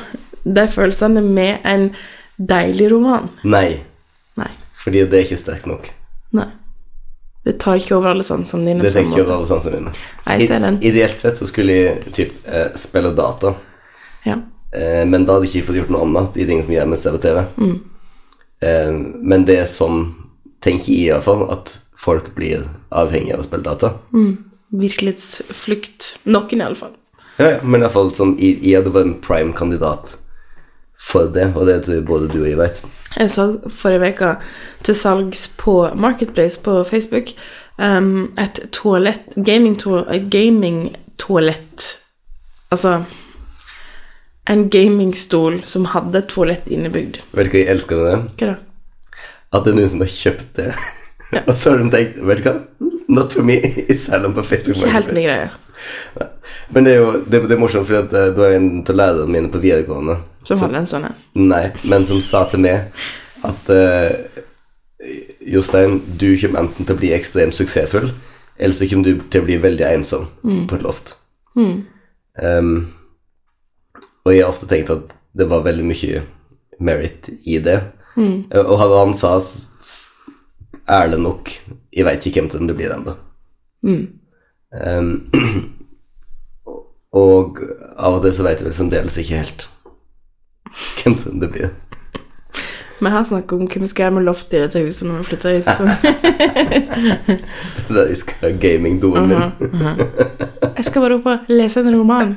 de 0.44 0.64
følelsene 0.68 1.22
med 1.24 1.62
en 1.68 1.86
deilig 2.36 2.90
roman? 2.92 3.30
Nei, 3.44 3.80
Nei. 4.40 4.50
fordi 4.82 5.04
det 5.08 5.20
er 5.20 5.26
ikke 5.28 5.40
sterkt 5.40 5.68
nok. 5.70 5.88
Nei. 6.36 6.48
Det 7.42 7.56
tar 7.58 7.80
ikke 7.80 7.96
over 7.96 8.12
alle 8.12 8.22
sansene 8.26 8.68
dine. 8.68 8.84
Det 8.84 8.92
tar 8.94 9.02
ikke 9.02 9.24
over 9.24 9.34
alle 9.40 9.48
sansene 9.48 9.80
mine. 9.80 9.92
Jeg 10.28 10.46
ser 10.46 10.60
den. 10.62 10.76
I- 10.78 10.90
Ideelt 10.92 11.18
sett 11.18 11.40
så 11.40 11.48
skulle 11.50 11.74
jeg 11.74 12.12
typ 12.14 12.46
eh, 12.46 12.68
spille 12.78 13.10
data. 13.18 13.54
Ja. 14.28 14.36
Eh, 14.70 15.02
men 15.08 15.24
da 15.26 15.34
hadde 15.38 15.48
jeg 15.48 15.56
ikke 15.62 15.72
fått 15.72 15.80
gjort 15.80 15.90
noe 15.90 16.06
annet 16.06 16.36
i 16.38 16.46
ting 16.46 16.62
som 16.62 16.70
gjør 16.74 16.92
på 17.16 17.22
TV. 17.24 17.42
Mm. 17.58 17.74
Eh, 18.62 18.92
men 19.32 19.44
det 19.48 19.58
er 19.58 19.66
sånn, 19.66 20.04
tenker 20.62 20.92
jeg 20.92 21.08
i 21.08 21.10
hvert 21.10 21.26
fall, 21.26 21.42
at 21.50 21.80
folk 21.98 22.30
blir 22.36 22.62
avhengige 22.94 23.34
av 23.34 23.42
å 23.42 23.48
spille 23.48 23.66
data. 23.66 23.94
Virkelighetsflukt. 24.72 26.16
Noen, 26.24 26.64
iallfall. 26.64 26.96
Ja, 27.38 27.54
ja, 27.56 27.60
men 27.62 27.80
i 27.80 27.84
alle 27.84 27.92
fall 27.94 28.12
sånn, 28.16 28.36
jeg 28.40 28.76
hadde 28.76 28.92
vært 28.92 29.08
en 29.08 29.20
prime 29.24 29.56
kandidat 29.56 30.16
for 31.02 31.32
det, 31.34 31.48
og 31.56 31.66
det 31.66 31.80
tror 31.82 31.96
jeg 31.96 32.04
både 32.06 32.28
du 32.30 32.42
og 32.42 32.48
jeg 32.48 32.58
vet. 32.60 32.82
Jeg 33.16 33.32
så 33.32 33.46
forrige 33.68 34.12
uke 34.14 34.30
til 34.86 34.96
salgs 34.96 35.48
på 35.58 35.74
Marketplace 35.98 36.60
på 36.62 36.78
Facebook 36.88 37.34
um, 37.78 38.30
et 38.38 38.60
toalett 38.72 39.34
Gaming-toalett 39.36 40.30
gaming 40.30 40.96
-toalett. 41.18 41.98
Altså 42.70 43.02
en 44.50 44.70
gamingstol 44.70 45.62
som 45.64 45.84
hadde 45.84 46.22
toalett 46.22 46.68
innebygd. 46.68 47.20
Vet 47.32 47.46
du 47.46 47.50
hva 47.50 47.58
jeg 47.58 47.68
elsker 47.68 47.96
med 47.96 48.06
det? 48.06 48.18
Hva 48.38 48.46
da? 48.46 48.56
At 49.52 49.64
det 49.64 49.72
er 49.72 49.76
noen 49.76 49.92
som 49.92 50.00
har 50.00 50.08
kjøpt 50.08 50.56
det. 50.56 50.74
og 51.48 51.56
så 51.56 51.72
har 51.72 51.82
de 51.82 51.90
tenkt, 51.92 52.20
vet 52.28 52.42
du 52.42 52.48
hva? 52.48 52.54
Not 53.12 53.34
for 53.36 53.46
me. 53.46 53.58
Selv 54.06 54.28
om 54.28 54.34
på 54.36 54.44
Facebook. 54.46 54.76
Ikke 54.76 54.94
helt 54.96 55.12
min 55.12 55.26
greie. 55.26 55.50
Men 56.68 56.86
det 56.86 56.92
er 56.94 57.00
jo 57.00 57.12
det, 57.26 57.40
det 57.48 57.56
er 57.56 57.60
morsomt, 57.60 57.88
for 57.88 57.98
eh, 57.98 58.08
det 58.12 58.36
var 58.38 58.54
en 58.54 58.68
av 58.82 58.96
lærerne 58.96 59.34
mine 59.34 59.50
på 59.50 59.60
videregående 59.62 60.18
Som 60.46 60.60
hadde 60.62 60.82
en 60.82 60.90
sånn 60.90 61.08
en. 61.08 61.16
Nei, 61.50 61.64
men 61.88 62.06
som 62.06 62.20
sa 62.22 62.44
til 62.50 62.62
meg 62.62 62.92
at 63.42 63.72
uh, 63.74 64.42
Jostein, 65.50 65.98
du 66.20 66.28
kommer 66.38 66.62
enten 66.62 66.86
til 66.86 66.94
å 66.94 67.00
bli 67.00 67.10
ekstremt 67.16 67.56
suksessfull, 67.56 68.12
eller 68.54 68.76
så 68.78 68.86
kommer 68.90 69.08
du 69.08 69.24
til 69.32 69.42
å 69.42 69.48
bli 69.48 69.56
veldig 69.64 69.88
ensom 69.88 70.28
på 70.70 70.78
et 70.78 70.84
loft. 70.86 71.16
Em, 71.58 72.70
og 74.22 74.30
jeg 74.30 74.44
har 74.44 74.52
ofte 74.52 74.68
tenkt 74.70 74.92
at 74.94 75.10
det 75.34 75.48
var 75.50 75.64
veldig 75.66 75.88
mye 75.88 76.22
merit 76.78 77.32
i 77.42 77.58
det. 77.64 77.80
Mm. 78.14 78.52
Og 78.62 78.76
hadde 78.78 79.00
han 79.00 79.16
sa 79.18 79.34
ærlig 80.90 81.18
nok 81.20 81.50
Jeg 81.92 82.04
veit 82.04 82.26
ikke 82.26 82.40
hvem 82.46 82.66
det 82.68 82.76
blir 82.76 82.94
ennå. 82.94 83.14
Em, 84.72 85.30
og 87.24 87.60
av 87.98 88.14
og 88.16 88.22
til 88.24 88.34
så 88.34 88.46
veit 88.46 88.60
jeg 88.62 88.68
vel 88.70 88.76
fremdeles 88.76 89.18
ikke 89.20 89.40
helt 89.42 89.68
hvem 91.02 91.40
det 91.42 91.50
blir. 91.52 91.68
Vi 93.02 93.10
har 93.10 93.24
snakket 93.26 93.52
om 93.52 93.66
hvem 93.66 93.82
vi 93.82 93.86
skal 93.90 94.02
gjøre 94.04 94.14
med 94.14 94.24
loftet 94.28 94.54
i 94.54 94.62
dette 94.62 94.84
huset 94.86 95.08
når 95.08 95.16
vi 95.18 95.24
flytter 95.24 95.50
hit. 95.56 95.66
Så. 95.76 95.84
Der 97.94 98.06
jeg 98.06 98.16
skal 98.22 98.34
ha 98.40 98.50
gamingdoen 98.62 99.28
min. 99.28 99.42
Jeg 100.76 100.84
skal 100.86 101.02
bare 101.02 101.18
opp 101.18 101.26
og 101.26 101.38
lese 101.50 101.80
en 101.82 101.96
roman. 101.98 102.36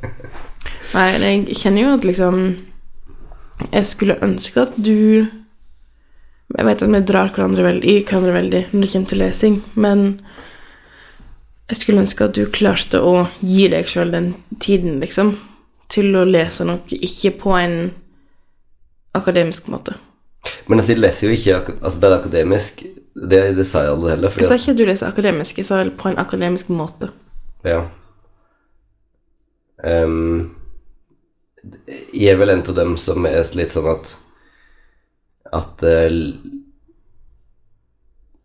Nei, 0.90 1.06
jeg 1.22 1.58
kjenner 1.60 1.84
jo 1.84 1.92
at 1.94 2.06
liksom 2.06 2.40
Jeg 3.70 3.86
skulle 3.86 4.18
ønske 4.26 4.64
at 4.64 4.74
du 4.74 5.26
Jeg 6.50 6.66
vet 6.66 6.82
at 6.82 6.90
vi 6.90 7.00
drar 7.06 7.30
hverandre 7.34 7.66
veldig, 7.66 7.86
i 7.86 8.02
hverandre 8.02 8.34
veldig 8.34 8.62
når 8.72 8.82
det 8.82 8.92
kommer 8.92 9.12
til 9.12 9.22
lesing, 9.22 9.60
men 9.78 10.00
jeg 11.70 11.78
skulle 11.78 12.02
ønske 12.02 12.26
at 12.26 12.34
du 12.34 12.48
klarte 12.50 12.98
å 12.98 13.28
gi 13.38 13.68
deg 13.70 13.86
sjøl 13.86 14.10
den 14.10 14.32
tiden, 14.58 14.96
liksom, 14.98 15.36
til 15.86 16.10
å 16.18 16.24
lese 16.26 16.66
noe, 16.66 16.82
ikke 16.90 17.30
på 17.44 17.52
en 17.54 17.76
akademisk 19.14 19.70
måte. 19.70 19.94
Men 20.66 20.80
altså, 20.80 20.96
jeg 20.96 21.04
leser 21.04 21.28
jo 21.28 21.36
ikke 21.36 21.76
altså, 21.76 22.00
bare 22.02 22.18
akademisk. 22.18 22.82
Det, 23.14 23.40
det 23.54 23.66
sa 23.68 23.84
jeg 23.84 23.94
aldri 23.94 24.16
heller. 24.16 24.34
Jeg 24.42 24.50
sa 24.50 24.58
ikke 24.58 24.74
at 24.74 24.82
du 24.82 24.86
leser 24.88 25.14
akademisk, 25.14 25.62
jeg 25.62 25.70
sa 25.70 25.84
på 26.02 26.10
en 26.10 26.18
akademisk 26.18 26.74
måte. 26.74 27.12
ja. 27.62 27.84
Ehm, 29.86 30.50
jeg 32.12 32.32
er 32.32 32.36
vel 32.40 32.50
en 32.54 32.64
av 32.68 32.74
dem 32.78 32.96
som 33.00 33.26
er 33.28 33.42
litt 33.58 33.72
sånn 33.74 33.88
at 33.92 34.14
At 35.52 35.82
uh, 35.82 36.10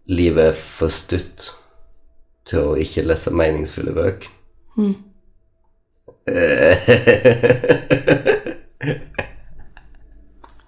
livet 0.05 0.51
er 0.51 0.55
for 0.57 0.89
stutt 0.93 1.51
til 2.45 2.59
å 2.61 2.75
ikke 2.77 3.01
lese 3.05 3.31
meningsfulle 3.33 3.93
bøker. 3.95 4.29
Mm. 4.77 4.95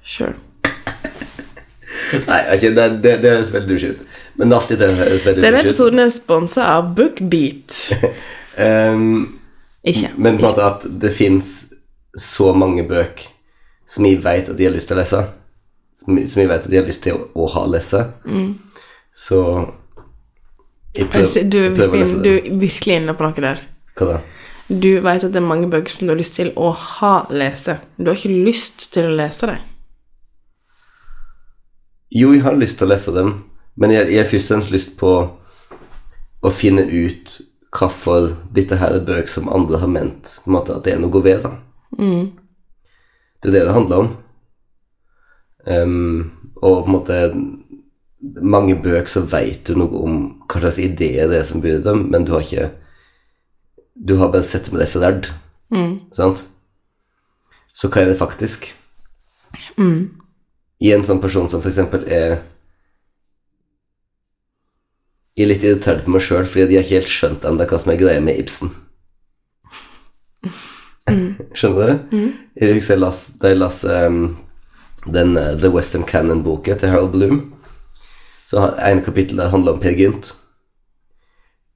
Sure. 0.08 0.34
Nei, 2.28 2.40
okay, 2.56 2.70
det, 2.72 2.84
det, 3.04 3.18
det 3.22 3.32
høres 3.34 3.50
veldig 3.52 3.68
douche 3.68 3.88
ut. 3.92 4.04
Men 4.40 4.54
alltid 4.56 4.80
det 4.80 4.88
høres 4.96 5.26
veldig 5.28 5.42
Denne 5.44 5.58
douche 5.58 5.68
ut. 5.68 5.72
episoden 5.74 6.00
er 6.00 6.12
sponsa 6.16 6.68
av 6.78 6.94
Bookbeat. 6.96 7.76
um, 8.58 9.40
Ikke. 9.92 10.14
men 10.16 10.38
på 10.40 10.46
en 10.46 10.48
måte 10.48 10.64
at 10.68 10.86
det 11.04 11.12
fins 11.16 11.50
så 12.18 12.52
mange 12.58 12.84
bøker 12.88 13.30
som 13.88 14.06
jeg 14.08 14.20
vet 14.24 14.50
at 14.52 14.58
de 14.58 14.66
har 14.68 14.74
lyst 14.76 14.90
til 14.90 14.98
å 14.98 15.02
lese, 15.02 15.20
som, 16.02 16.18
som 16.28 16.42
jeg 16.42 16.50
vet 16.50 16.66
at 16.66 16.72
de 16.72 16.80
har 16.80 16.88
lyst 16.88 17.04
til 17.06 17.16
å, 17.16 17.28
å 17.40 17.46
ha 17.54 17.66
lese, 17.72 18.02
så 19.18 19.40
jeg 20.98 21.08
prøver, 21.12 21.24
Altså, 21.28 21.44
du, 21.46 21.58
jeg 21.62 21.76
prøver 21.78 21.96
å 21.96 22.02
lese 22.02 22.18
det. 22.18 22.24
du 22.26 22.32
er 22.34 22.60
virkelig 22.66 22.98
inne 23.00 23.14
på 23.18 23.26
noe 23.26 23.44
der. 23.46 23.62
Hva 23.98 24.10
da? 24.10 24.18
Du 24.68 24.90
vet 25.00 25.24
at 25.24 25.32
det 25.32 25.40
er 25.40 25.46
mange 25.48 25.70
bøker 25.72 25.94
som 25.94 26.08
du 26.10 26.12
har 26.12 26.20
lyst 26.20 26.36
til 26.36 26.50
å 26.60 26.74
ha 26.76 27.14
lese. 27.32 27.78
Du 27.96 28.10
har 28.10 28.18
ikke 28.18 28.34
lyst 28.50 28.90
til 28.92 29.08
å 29.08 29.14
lese 29.16 29.48
dem. 29.48 29.62
Jo, 32.12 32.34
jeg 32.34 32.44
har 32.44 32.58
lyst 32.58 32.80
til 32.80 32.88
å 32.88 32.92
lese 32.92 33.14
dem, 33.16 33.32
men 33.80 33.94
jeg, 33.94 34.10
jeg 34.12 34.20
har 34.24 34.28
først 34.32 34.50
og 34.50 34.56
fremst 34.56 34.74
lyst 34.74 34.98
på 35.00 35.14
å 36.48 36.52
finne 36.54 36.84
ut 36.88 37.38
hvorfor 37.78 38.34
dette 38.56 38.78
her 38.80 38.96
er 38.98 39.06
bøker 39.08 39.32
som 39.32 39.50
andre 39.54 39.80
har 39.82 39.92
ment 39.92 40.38
på 40.44 40.50
en 40.52 40.56
måte, 40.58 40.76
at 40.76 40.86
det 40.88 40.96
er 40.96 41.02
noe 41.04 41.24
ved. 41.24 41.44
da. 41.46 41.54
Det 43.42 43.50
er 43.50 43.54
det 43.56 43.66
det 43.68 43.74
handler 43.74 44.04
om. 44.04 44.10
Um, 45.68 46.32
og 46.62 46.84
på 46.84 46.88
en 46.88 46.96
måte 46.96 47.18
mange 48.42 48.76
bøker 48.82 49.10
så 49.12 49.22
vet 49.30 49.68
du 49.68 49.76
noe 49.78 50.00
om 50.04 50.20
hva 50.48 50.62
slags 50.62 50.80
ideer 50.82 51.28
det 51.30 51.42
er 51.42 51.48
som 51.48 51.62
byr 51.62 51.82
dem, 51.86 52.08
men 52.12 52.26
du 52.26 52.34
har 52.36 52.46
ikke 52.46 52.72
Du 53.98 54.16
har 54.18 54.30
bare 54.30 54.46
sett 54.46 54.66
det 54.66 54.74
med 54.74 54.82
deg 54.84 54.92
forlært. 54.92 55.32
Sant? 56.14 56.44
Så 57.74 57.90
hva 57.90 58.04
er 58.04 58.12
det 58.12 58.20
faktisk? 58.20 58.68
I 60.80 60.92
en 60.94 61.04
sånn 61.06 61.22
person 61.22 61.50
som 61.50 61.64
eksempel 61.66 62.06
er 62.06 62.44
Jeg 65.38 65.46
er 65.46 65.50
litt 65.52 65.64
irritert 65.66 66.04
på 66.06 66.14
meg 66.14 66.22
sjøl 66.22 66.46
fordi 66.46 66.68
de 66.68 66.78
har 66.78 66.86
ikke 66.86 66.98
helt 67.00 67.10
skjønt 67.14 67.46
ennå 67.46 67.66
hva 67.70 67.78
som 67.82 67.92
er 67.94 68.00
greia 68.02 68.22
med 68.22 68.38
Ibsen. 68.42 68.72
Skjønner 71.58 71.94
du? 72.10 72.18
Jeg 72.60 72.78
husker 72.78 72.96
jeg 72.96 73.02
las, 73.02 73.22
da 73.40 73.52
jeg 73.52 73.60
las 73.62 73.84
ehm, 73.88 74.26
den 75.08 75.38
uh, 75.40 75.54
The 75.60 75.72
Western 75.72 76.04
Cannon-boka 76.08 76.76
til 76.80 76.92
Harold 76.92 77.14
Bloom, 77.14 77.40
så 78.48 78.64
har 78.64 78.76
en 78.90 79.04
kapittel 79.04 79.40
der 79.40 79.52
handler 79.52 79.76
om 79.76 79.80
Per 79.84 79.96
Gynt. 79.96 80.34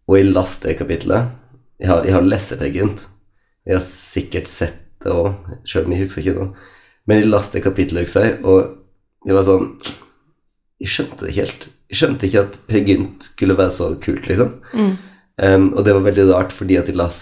Og 0.08 0.18
jeg 0.18 0.32
las 0.32 0.58
det 0.64 0.78
kapittelet. 0.80 1.32
Jeg 1.80 1.90
har, 1.90 2.06
jeg 2.06 2.16
har 2.16 2.28
lest 2.28 2.58
Per 2.60 2.72
Gynt. 2.72 3.08
Jeg 3.66 3.78
har 3.78 3.84
sikkert 3.86 4.50
sett 4.50 4.80
det 5.02 5.12
òg, 5.14 5.34
sjøl 5.66 5.88
om 5.88 5.94
jeg 5.96 6.06
husker 6.06 6.24
ikke 6.24 6.38
noe. 6.38 6.68
Men 7.10 7.22
jeg 7.22 7.30
las 7.32 7.50
det 7.54 7.64
kapittelet, 7.66 8.08
husker 8.08 8.28
jeg, 8.28 8.40
og 8.46 9.28
det 9.28 9.38
var 9.38 9.46
sånn 9.46 9.68
Jeg 10.82 10.90
skjønte 10.90 11.22
det 11.22 11.32
ikke 11.32 11.44
helt. 11.46 11.66
Jeg 11.92 12.00
skjønte 12.00 12.28
ikke 12.28 12.44
at 12.48 12.60
Per 12.68 12.84
Gynt 12.88 13.26
skulle 13.32 13.58
være 13.58 13.74
så 13.76 13.90
kult, 14.02 14.28
liksom. 14.28 14.56
Em, 15.42 15.68
og 15.76 15.86
det 15.86 15.94
var 15.94 16.06
veldig 16.08 16.26
rart, 16.32 16.54
fordi 16.54 16.78
at 16.80 16.90
jeg 16.90 16.98
las 16.98 17.20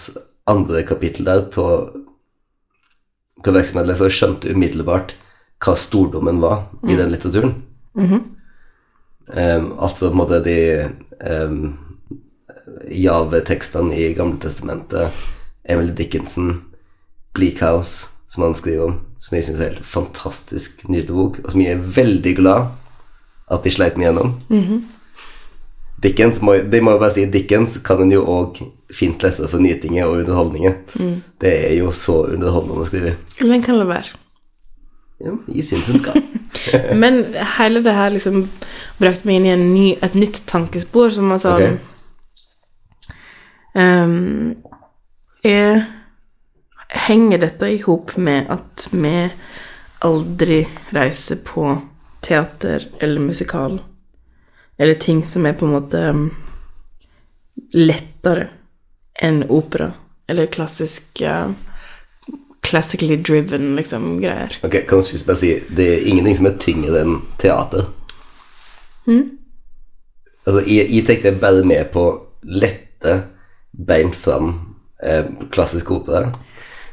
andre 0.50 0.84
kapittel 0.88 1.28
der 1.28 1.46
til 1.50 3.56
virksomhetsleser 3.56 4.08
og 4.08 4.14
skjønte 4.14 4.54
umiddelbart 4.54 5.14
hva 5.60 5.74
stordommen 5.76 6.40
var 6.40 6.70
i 6.88 6.96
den 6.96 7.10
litteraturen. 7.12 7.54
Em, 9.30 9.72
altså 9.78 10.08
på 10.08 10.14
en 10.14 10.18
måte 10.18 10.40
de 10.44 10.58
um, 11.20 11.76
Jave-tekstene 12.90 13.94
i 13.94 14.12
Gamle 14.16 14.40
Testamentet, 14.40 15.12
Emily 15.68 15.92
Dickinson, 15.96 16.62
Bleak 17.36 17.60
House, 17.60 18.08
som 18.30 18.46
han 18.46 18.54
skriver 18.54 18.88
om, 18.88 18.96
som 19.20 19.36
jeg 19.36 19.46
syns 19.46 19.60
er 19.60 19.72
helt 19.72 19.86
fantastisk 19.86 20.86
nydelig 20.88 21.14
bok, 21.14 21.42
og 21.44 21.52
som 21.52 21.62
jeg 21.62 21.76
er 21.76 21.90
veldig 22.00 22.34
glad 22.38 22.72
at 23.50 23.66
de 23.66 23.74
sleit 23.74 23.98
meg 23.98 24.08
gjennom. 24.08 24.34
Dickens, 26.00 26.38
må, 26.40 26.54
de 26.64 26.80
må 26.80 26.94
jo 26.94 27.02
bare 27.02 27.12
si, 27.12 27.26
Dickens 27.28 27.76
kan 27.84 28.00
en 28.00 28.14
jo 28.14 28.22
òg 28.24 28.62
fint 28.94 29.22
lese 29.22 29.48
for 29.50 29.62
nytinger 29.62 30.08
og 30.08 30.22
underholdninger. 30.24 30.74
Det 31.40 31.52
er 31.70 31.76
jo 31.78 31.92
så 31.96 32.24
underholdende 32.34 32.82
å 32.82 32.88
skrive. 32.88 33.14
Eller 33.38 33.56
den 33.56 33.64
kan 33.64 33.78
la 33.78 33.86
være. 33.88 34.18
Ja, 35.20 35.34
i 35.52 35.62
syns 35.62 35.88
en 35.92 36.00
skal. 36.00 36.22
Men 37.02 37.22
hele 37.58 37.82
det 37.84 37.92
her 37.92 38.12
liksom 38.14 38.46
brakte 39.00 39.28
meg 39.28 39.40
inn 39.40 39.46
i 39.48 39.54
en 39.54 39.66
ny, 39.74 39.86
et 40.00 40.16
nytt 40.16 40.42
tankespor 40.48 41.12
som 41.14 41.30
var 41.32 41.42
sånn 41.42 41.66
Ok. 41.66 43.14
ehm, 43.80 44.54
er, 45.46 45.82
Henger 46.90 47.38
dette 47.38 47.68
i 47.70 47.76
hop 47.84 48.16
med 48.18 48.48
at 48.50 48.88
vi 48.90 49.28
aldri 50.02 50.64
reiser 50.90 51.38
på 51.46 51.68
teater 52.26 52.88
eller 52.98 53.22
musikal? 53.22 53.76
Eller 54.80 54.98
ting 54.98 55.20
som 55.24 55.46
er 55.46 55.54
på 55.54 55.68
en 55.68 55.76
måte 55.76 56.00
um, 56.10 56.24
lettere 57.76 58.48
enn 59.20 59.44
opera? 59.48 59.92
Eller 60.30 60.46
klassisk 60.46 61.22
uh, 61.26 61.50
Classically 62.60 63.16
driven, 63.16 63.72
liksom, 63.76 64.20
greier. 64.20 64.52
Ok, 64.62 64.74
kan 64.86 65.00
du 65.00 65.22
bare 65.26 65.36
si 65.40 65.48
Det 65.74 65.86
er 65.94 66.04
ingenting 66.06 66.36
som 66.36 66.46
er 66.50 66.58
tyngre 66.60 67.00
enn 67.00 67.14
teater. 67.40 67.86
Altså, 70.44 70.60
jeg, 70.68 70.90
jeg 70.92 71.06
tenkte 71.08 71.32
bare 71.40 71.64
med 71.66 71.88
på 71.94 72.04
lette, 72.42 73.16
beint 73.72 74.14
fram 74.16 74.52
eh, 75.02 75.26
klassisk 75.52 75.90
opera. 75.96 76.30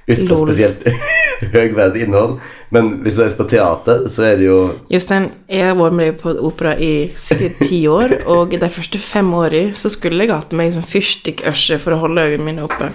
Uten 0.07 0.27
Lol. 0.29 0.45
spesielt 0.47 0.85
høyverdig 1.55 2.05
innhold. 2.05 2.37
Men 2.71 2.93
hvis 3.03 3.17
du 3.17 3.23
reiser 3.23 3.39
på 3.39 3.47
teater, 3.51 4.05
så 4.11 4.23
er 4.29 4.39
det 4.39 4.47
jo 4.47 4.59
Jostein, 4.91 5.29
jeg 5.51 5.67
har 5.67 5.75
vært 5.79 5.97
med 5.99 6.21
på 6.21 6.33
opera 6.47 6.77
i 6.79 7.09
sikkert 7.19 7.59
ti 7.67 7.81
år, 7.91 8.15
og 8.31 8.55
de 8.55 8.69
første 8.71 9.01
fem 9.03 9.33
årene 9.35 9.75
så 9.75 9.91
skulle 9.91 10.23
jeg 10.23 10.33
hatt 10.33 10.55
meg 10.55 10.71
som 10.75 10.85
fyrstikkørse 10.85 11.79
for 11.83 11.95
å 11.95 12.01
holde 12.05 12.23
øynene 12.23 12.47
mine 12.47 12.65
oppe. 12.67 12.91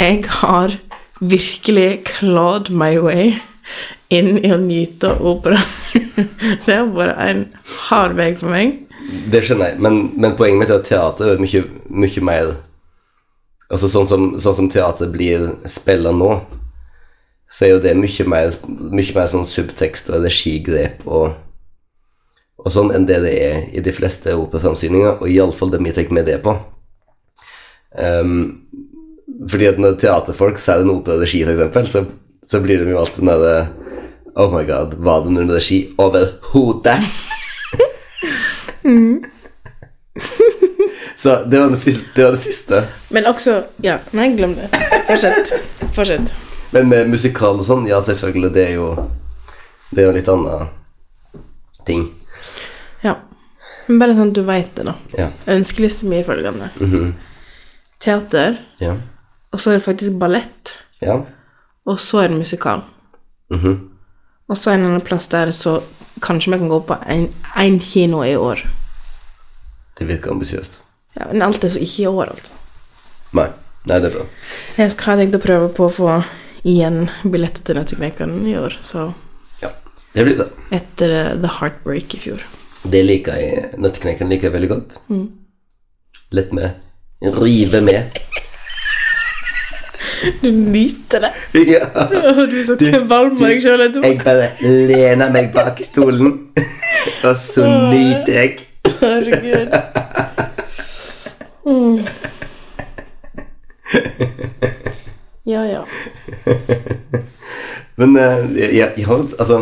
Jeg 0.00 0.24
har 0.42 0.74
virkelig 1.22 2.02
clawed 2.08 2.72
my 2.74 2.96
way 2.98 3.36
inn 4.10 4.40
i 4.42 4.50
å 4.52 4.58
nyte 4.58 5.14
opera. 5.22 5.60
Det 6.66 6.74
har 6.74 6.90
vært 6.92 7.22
en 7.22 7.46
hard 7.86 8.18
vei 8.18 8.32
for 8.38 8.50
meg. 8.52 8.80
Det 9.30 9.42
skjønner 9.46 9.72
jeg, 9.72 9.80
men, 9.82 10.02
men 10.18 10.34
poenget 10.38 10.62
mitt 10.62 10.70
er 10.74 10.82
at 10.82 10.90
teater 10.90 11.34
er 11.34 11.42
mye, 11.42 11.62
mye 11.90 12.26
mer 12.26 12.52
Altså 13.72 13.88
sånn 13.88 14.08
som, 14.08 14.26
sånn 14.40 14.58
som 14.58 14.68
teater 14.72 15.08
blir 15.12 15.46
spilla 15.70 16.12
nå, 16.12 16.34
så 17.52 17.66
er 17.66 17.74
jo 17.74 17.80
det 17.84 17.94
mye 17.96 18.26
mer, 18.28 18.52
mye 18.68 19.16
mer 19.16 19.28
sånn 19.28 19.48
subtekst 19.48 20.08
og 20.12 20.24
regigrep 20.24 21.02
og, 21.04 21.34
og 22.60 22.72
sånn 22.72 22.92
enn 22.96 23.08
det 23.08 23.20
det 23.24 23.32
er 23.32 23.58
i 23.72 23.84
de 23.84 23.92
fleste 23.92 24.32
operaframsyninger, 24.36 25.20
og 25.20 25.28
iallfall 25.28 25.72
dem 25.72 25.88
jeg 25.88 25.98
tenker 25.98 26.16
med 26.16 26.28
det 26.28 26.38
på. 26.44 26.56
Um, 27.92 28.64
fordi 29.48 29.68
at 29.68 29.80
når 29.80 29.98
teaterfolk 30.00 30.60
ser 30.60 30.84
en 30.84 30.94
operaregi, 30.94 31.42
eksempel, 31.44 31.88
så, 31.88 32.04
så 32.44 32.60
blir 32.64 32.80
de 32.80 32.92
jo 32.92 33.00
alltid 33.02 33.24
den 33.24 33.32
derre 33.32 33.56
Oh 34.32 34.48
my 34.48 34.62
god, 34.64 34.94
var 35.04 35.26
det 35.26 35.34
noen 35.34 35.50
regi 35.52 35.82
overhodet? 36.00 37.02
Så 41.22 41.34
det 41.46 41.60
var 41.60 41.68
det 41.70 41.78
første. 41.78 42.08
Det 42.16 42.24
var 42.24 42.32
det 42.34 42.40
første. 42.42 42.78
Men 43.14 43.26
også 43.30 43.58
Ja, 43.84 43.98
nei, 44.12 44.30
glem 44.36 44.54
det. 44.58 44.68
Fortsett. 45.06 45.52
Fortsett. 45.94 46.32
Men 46.72 46.88
med 46.88 47.10
musikal 47.12 47.60
og 47.60 47.66
sånn, 47.66 47.84
ja, 47.86 48.00
selvfølgelig, 48.02 48.50
det 48.54 48.64
er 48.70 48.74
jo 48.78 48.86
Det 49.92 50.02
er 50.02 50.06
jo 50.08 50.14
litt 50.16 50.28
annen 50.32 50.68
ting. 51.86 52.06
Ja. 53.04 53.16
Men 53.88 53.98
bare 54.00 54.14
sånn 54.16 54.30
at 54.32 54.36
du 54.38 54.42
veit 54.46 54.70
det, 54.78 54.84
da. 54.88 54.94
Ja. 55.18 55.28
Ønskelista 55.52 56.06
mi 56.08 56.20
er 56.22 56.24
følgende. 56.24 56.70
Teater, 58.00 58.56
Ja. 58.80 58.96
og 59.52 59.60
så 59.60 59.70
er 59.70 59.74
det 59.78 59.84
faktisk 59.84 60.18
ballett. 60.18 60.78
Ja. 61.02 61.20
Og 61.86 61.98
så 62.00 62.22
er 62.24 62.28
det 62.28 62.38
musikal. 62.38 62.82
Mhm. 63.50 63.88
Og 64.48 64.56
så 64.56 64.70
en 64.72 64.84
annen 64.84 65.00
plass 65.00 65.26
der 65.28 65.50
så 65.52 65.82
kanskje 66.20 66.52
vi 66.52 66.58
kan 66.58 66.68
gå 66.68 66.80
på 66.86 66.96
én 67.56 67.78
kino 67.80 68.22
i 68.24 68.34
år. 68.36 68.58
Det 69.98 70.06
virker 70.08 70.30
ambisiøst. 70.30 70.80
Ja, 71.18 71.26
Men 71.32 71.42
alt 71.42 71.64
er 71.64 71.72
så 71.72 71.80
ikke 71.82 72.02
i 72.04 72.06
år, 72.10 72.30
altså. 72.32 72.52
Nei. 73.36 73.48
Nei, 73.88 73.98
det 73.98 74.12
er 74.12 74.14
bra. 74.14 74.24
Jeg 74.78 74.92
skal 74.94 75.10
ha 75.10 75.18
tenkt 75.18 75.34
å 75.36 75.42
prøve 75.42 75.68
på 75.74 75.88
å 75.88 75.92
få 75.92 76.10
igjen 76.62 77.08
billetter 77.26 77.64
til 77.66 77.74
Nøtteknekkeren 77.80 78.44
i 78.46 78.54
år, 78.60 78.76
så 78.84 79.08
Ja. 79.62 79.72
Det 80.14 80.24
blir 80.28 80.36
det. 80.38 80.46
Etter 80.78 81.14
uh, 81.16 81.32
The 81.42 81.50
Heartbreak 81.58 82.14
i 82.14 82.20
fjor. 82.22 82.44
Det 82.82 83.02
liker 83.06 83.38
jeg. 83.40 83.72
Nøtteknekkeren 83.82 84.30
liker 84.30 84.48
jeg 84.50 84.54
veldig 84.56 84.70
godt. 84.70 84.98
Litt 86.38 86.54
med. 86.54 86.78
Rive 87.42 87.80
med. 87.82 88.18
Du 90.42 90.50
nyter 90.50 91.26
det. 91.26 91.32
Ja. 91.72 91.86
Du 92.50 92.58
er 92.60 92.64
så 92.66 92.76
kvalm 92.78 93.34
av 93.34 93.42
deg 93.42 93.62
sjøl 93.64 93.82
etterpå. 93.88 94.06
Jeg 94.06 94.20
bare 94.22 94.52
lener 94.62 95.34
meg 95.34 95.50
bak 95.54 95.80
i 95.82 95.86
stolen, 95.86 96.36
og 97.26 97.34
så 97.42 97.66
nyter 97.90 98.38
jeg. 98.38 98.60
Herregud. 99.02 99.74
Mm. 101.66 102.02
Ja, 105.44 105.66
ja. 105.66 105.86
Men 107.98 108.16
eh, 108.16 108.76
jeg, 108.76 108.92
jeg 108.96 109.06
har, 109.06 109.24
altså, 109.38 109.56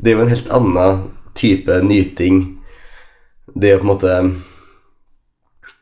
det 0.00 0.10
er 0.10 0.16
jo 0.16 0.24
en 0.24 0.32
helt 0.32 0.52
annen 0.56 1.02
type 1.36 1.76
nyting. 1.84 2.38
Det 3.52 3.74
å 3.76 3.82
på 3.82 3.84
en 3.84 3.90
måte 3.90 4.14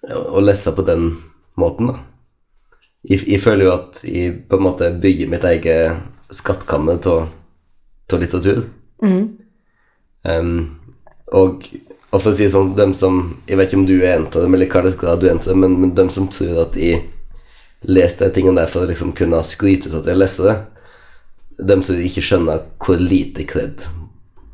å 0.09 0.42
lese 0.42 0.73
på 0.75 0.83
den 0.87 1.12
måten, 1.59 1.92
da. 1.92 2.01
Jeg, 3.07 3.23
jeg 3.31 3.40
føler 3.40 3.68
jo 3.68 3.75
at 3.77 4.03
jeg 4.05 4.35
på 4.51 4.59
en 4.59 4.66
måte 4.66 4.90
bygger 5.01 5.31
mitt 5.31 5.47
eget 5.47 6.35
skattkammer 6.35 6.99
av 7.07 8.18
litteratur. 8.18 8.64
Um, 10.27 10.81
og, 11.31 11.62
og 12.09 12.23
for 12.23 12.31
å 12.31 12.37
si 12.38 12.49
sånn, 12.49 12.73
dem 12.77 12.94
som 12.97 13.18
Jeg 13.49 13.59
vet 13.59 13.68
ikke 13.68 13.81
om 13.83 13.87
du 13.88 13.99
er 13.99 14.14
en 14.14 14.27
av 14.31 14.40
dem, 14.40 14.55
eller 14.57 14.71
hva 14.73 14.83
det 14.85 14.94
skal 14.94 15.11
være 15.11 15.21
du 15.21 15.27
er 15.27 15.35
en 15.35 15.42
av 15.42 15.51
dem, 15.53 15.62
men, 15.64 15.77
men 15.83 15.94
dem 15.99 16.11
som 16.12 16.29
tror 16.33 16.62
at 16.64 16.79
jeg 16.81 17.05
leste 17.88 18.27
de 18.27 18.35
tingene 18.35 18.62
der 18.62 18.71
for 18.71 18.83
å 18.83 18.90
liksom 18.90 19.12
kunne 19.16 19.42
skryte 19.47 19.90
ut 19.90 20.01
at 20.01 20.09
jeg 20.09 20.18
leste 20.18 20.47
det, 20.49 20.57
dem 21.68 21.85
som 21.87 22.01
ikke 22.01 22.25
skjønner 22.25 22.64
hvor 22.83 23.03
lite 23.03 23.44
kred 23.49 23.85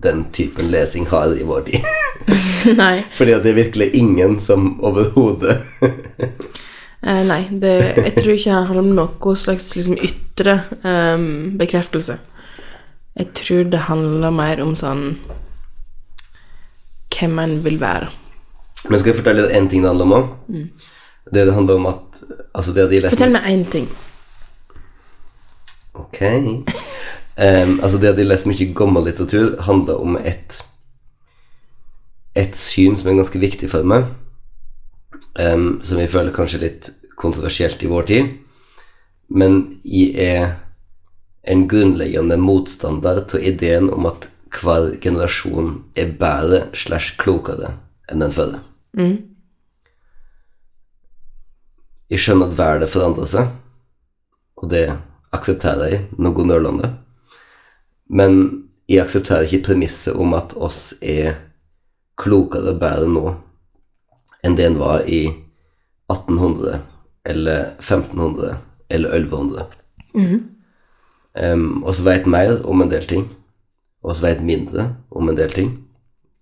den 0.04 0.26
typen 0.36 0.68
lesing 0.72 1.06
har 1.08 1.32
i 1.32 1.46
vår 1.46 1.62
tid. 1.70 1.86
Nei. 2.82 2.98
Fordi 3.16 3.36
at 3.36 3.44
det 3.44 3.54
er 3.54 3.62
virkelig 3.62 3.88
ingen 3.96 4.36
som 4.40 4.74
overhodet 4.84 5.60
Eh, 7.04 7.20
nei, 7.28 7.42
det, 7.60 7.72
jeg 7.98 8.12
tror 8.16 8.30
ikke 8.32 8.48
det 8.48 8.68
handler 8.70 8.80
om 8.80 8.94
noe 8.96 9.32
slags 9.36 9.66
liksom, 9.76 9.98
ytre 10.00 10.54
um, 10.80 11.26
bekreftelse. 11.60 12.16
Jeg 13.20 13.26
tror 13.36 13.66
det 13.68 13.82
handler 13.90 14.32
mer 14.32 14.62
om 14.64 14.72
sånn 14.78 15.02
hvem 17.14 17.38
en 17.38 17.56
vil 17.64 17.80
være. 17.80 18.10
Men 18.90 19.00
skal 19.00 19.12
jeg 19.12 19.20
fortelle 19.22 19.46
deg 19.46 19.56
en 19.56 19.68
ting 19.70 19.84
det 19.84 19.90
handler 19.90 20.08
om 20.08 20.16
òg? 20.18 20.28
Det 21.32 21.46
det 21.46 21.54
handler 21.54 21.80
om 21.80 21.86
at 21.86 22.20
Altså, 22.54 22.72
det 22.72 22.90
de 22.90 23.00
leser 23.00 23.16
Fortell 23.16 23.32
meg 23.32 23.46
én 23.48 23.64
ting. 23.70 23.88
Ok. 25.94 26.20
Um, 27.34 27.80
altså 27.82 27.98
det 27.98 28.12
at 28.12 28.18
de 28.18 28.26
leser 28.26 28.50
mye 28.50 28.74
gammel 28.76 29.08
litteratur, 29.08 29.56
handler 29.62 30.02
om 30.02 30.16
et 30.16 30.60
et 32.36 32.56
syn 32.58 32.96
som 32.98 33.08
er 33.10 33.18
ganske 33.20 33.38
viktig 33.38 33.68
for 33.70 33.86
meg, 33.86 34.08
um, 35.38 35.80
som 35.86 35.98
vi 35.98 36.06
føler 36.10 36.34
kanskje 36.34 36.62
litt 36.62 36.90
kontroversielt 37.18 37.82
i 37.82 37.90
vår 37.90 38.08
tid. 38.08 38.32
Men 39.30 39.80
jeg 39.86 40.14
er 40.18 40.56
en 41.46 41.68
grunnleggende 41.68 42.38
motstander 42.40 43.22
til 43.30 43.46
ideen 43.46 43.90
om 43.92 44.06
at 44.10 44.28
hver 44.60 44.94
generasjon 45.02 45.84
er 45.96 46.12
bedre 46.18 46.68
slash 46.76 47.16
klokere 47.20 47.74
enn 48.10 48.22
den 48.22 48.34
førre. 48.34 48.60
Jeg 52.10 52.20
skjønner 52.20 52.52
at 52.52 52.58
verden 52.58 52.90
forandrer 52.90 53.30
seg, 53.30 53.48
og 54.60 54.70
det 54.70 54.84
aksepterer 55.34 55.90
jeg 55.90 56.04
noe 56.20 56.46
nølende. 56.46 56.92
Men 58.06 58.36
jeg 58.88 59.02
aksepterer 59.02 59.48
ikke 59.48 59.70
premisset 59.70 60.14
om 60.14 60.36
at 60.36 60.52
oss 60.54 60.92
er 61.00 61.38
klokere 62.20 62.74
og 62.74 62.80
bedre 62.82 63.08
nå 63.10 63.34
enn 64.44 64.58
det 64.58 64.66
en 64.68 64.76
var 64.78 65.06
i 65.08 65.24
1800 66.12 66.82
eller 67.24 67.70
1500 67.80 68.58
eller 68.92 69.14
1100. 69.16 69.64
Em, 71.34 71.82
og 71.82 71.94
så 71.96 72.04
vet 72.06 72.28
mer 72.30 72.60
om 72.68 72.84
en 72.84 72.92
del 72.92 73.06
ting, 73.08 73.24
og 74.04 74.16
så 74.16 74.26
vet 74.26 74.44
mindre 74.44 74.90
om 75.10 75.28
en 75.28 75.38
del 75.38 75.52
ting. 75.54 75.70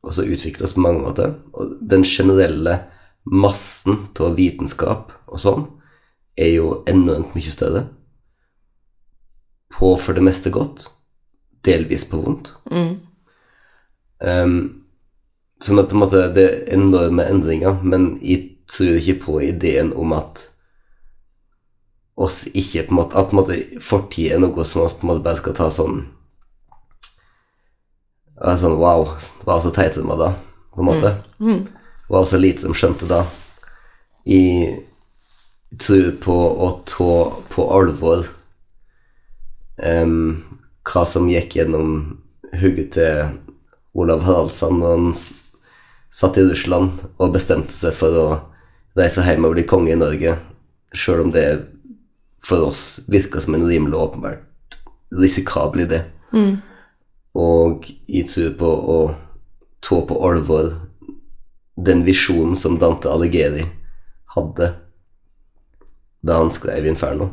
Og 0.02 0.16
så 0.16 0.26
utvikler 0.26 0.66
oss 0.66 0.74
på 0.74 0.82
mange 0.82 1.04
måter. 1.04 1.36
Og 1.54 1.76
den 1.78 2.02
generelle 2.02 2.80
massen 3.22 4.00
av 4.18 4.34
vitenskap 4.34 5.12
og 5.30 5.38
sånn 5.38 5.66
er 6.38 6.56
jo 6.56 6.80
enormt 6.90 7.36
mye 7.36 7.52
større. 7.54 7.84
På 9.72 9.94
for 10.00 10.18
det 10.18 10.24
meste 10.26 10.50
godt, 10.52 10.88
delvis 11.64 12.04
på 12.08 12.18
vondt. 12.20 12.52
Em, 14.22 14.56
sånn 15.62 15.82
at 15.82 15.90
på 15.90 15.96
en 15.96 16.02
måte 16.02 16.24
det 16.34 16.48
er 16.48 16.64
enorme 16.74 17.26
endringer, 17.30 17.78
men 17.82 18.16
jeg 18.22 18.56
tror 18.70 18.98
ikke 18.98 19.20
på 19.26 19.38
ideen 19.46 19.92
om 19.98 20.14
at 20.16 20.48
oss 22.18 22.42
ikke 22.52 22.88
på 22.88 22.92
en 22.92 22.98
måte 22.98 23.16
At 23.18 23.30
på 23.30 23.34
en 23.34 23.40
måte 23.40 23.80
fortid 23.80 24.34
er 24.34 24.42
noe 24.42 24.64
som 24.68 24.84
oss 24.84 24.92
på 24.94 25.06
en 25.06 25.14
måte 25.14 25.24
bare 25.24 25.40
skal 25.40 25.56
ta 25.56 25.70
sånn 25.72 26.02
ja, 28.42 28.56
Sånn 28.58 28.78
wow, 28.80 29.06
det 29.40 29.46
var 29.46 29.60
så 29.62 29.70
teit 29.74 29.94
de 29.94 30.04
var 30.06 30.18
da, 30.18 30.30
på 30.74 30.82
en 30.82 30.88
måte. 30.88 31.12
Det 31.38 32.12
var 32.12 32.26
så 32.28 32.40
lite 32.40 32.66
de 32.66 32.74
skjønte 32.76 33.06
da. 33.10 33.22
Jeg 34.28 34.82
tror 35.80 36.10
på 36.22 36.34
å 36.36 36.70
ta 36.86 37.12
på 37.52 37.66
alvor 37.72 38.26
um, 39.78 40.42
hva 40.84 41.04
som 41.08 41.30
gikk 41.30 41.56
gjennom 41.56 41.94
hodet 42.60 42.90
til 42.98 43.38
Olav 43.96 44.24
Haraldsson 44.26 44.80
når 44.80 44.96
han 44.96 45.14
satt 46.12 46.36
i 46.36 46.44
Russland 46.44 46.98
og 47.16 47.32
bestemte 47.34 47.74
seg 47.76 47.94
for 47.96 48.18
å 48.20 48.26
reise 48.98 49.24
hjem 49.24 49.46
og 49.48 49.54
bli 49.54 49.64
konge 49.68 49.94
i 49.94 49.96
Norge, 50.00 50.34
sjøl 50.92 51.24
om 51.24 51.32
det 51.32 51.46
for 52.44 52.68
oss 52.68 53.00
virka 53.08 53.40
som 53.40 53.56
en 53.56 53.64
rimelig 53.64 53.96
åpenbart 53.96 54.76
risikabel 55.14 55.86
idé. 55.86 56.02
Og 57.38 57.86
jeg 58.08 58.28
tror 58.28 58.56
på 58.60 58.70
å 58.94 58.98
ta 59.82 60.00
på 60.06 60.18
alvor 60.26 60.74
den 61.76 62.04
visjonen 62.04 62.56
som 62.58 62.78
Dante 62.78 63.10
Alighieri 63.10 63.64
hadde 64.36 64.74
da 66.22 66.38
han 66.38 66.52
skrev 66.54 66.86
Inferno. 66.86 67.32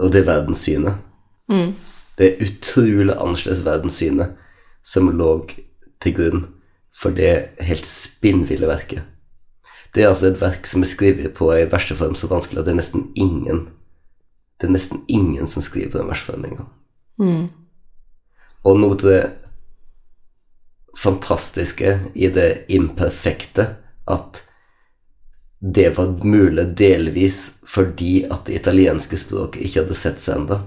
Og 0.00 0.10
det 0.12 0.24
verdenssynet. 0.26 0.96
Det 2.18 2.40
utrolig 2.42 3.14
annerledes 3.14 3.62
verdenssynet 3.64 4.34
som 4.82 5.10
lå 5.12 5.30
til 6.00 6.16
grunn 6.16 6.42
for 6.94 7.14
det 7.14 7.54
helt 7.60 7.86
spinnville 7.86 8.66
verket. 8.66 9.04
Det 9.94 10.04
er 10.04 10.08
altså 10.08 10.30
et 10.30 10.40
verk 10.40 10.66
som 10.66 10.82
er 10.82 10.90
skrevet 10.90 11.34
på 11.34 11.50
ei 11.54 11.64
verseform 11.70 12.14
så 12.14 12.30
vanskelig 12.30 12.60
at 12.60 12.68
det 12.68 12.74
er 12.74 12.80
nesten 12.82 13.08
ingen 13.18 13.68
Det 14.60 14.68
er 14.68 14.74
nesten 14.74 15.00
ingen 15.08 15.46
som 15.48 15.62
skriver 15.64 15.90
på 15.90 15.98
den 15.98 16.10
verseformen 16.10 16.50
engang. 16.50 16.68
Og 18.64 18.80
noe 18.80 18.96
til 19.00 19.12
det 19.12 19.22
fantastiske 21.00 21.98
i 22.14 22.28
det 22.34 22.64
imperfekte 22.68 23.66
at 24.10 24.42
det 25.60 25.90
var 25.96 26.24
mulig 26.24 26.64
delvis 26.76 27.52
fordi 27.68 28.24
at 28.24 28.46
det 28.48 28.60
italienske 28.62 29.16
språket 29.20 29.64
ikke 29.64 29.84
hadde 29.84 29.96
sett 29.98 30.22
seg 30.22 30.40
ennå. 30.40 30.60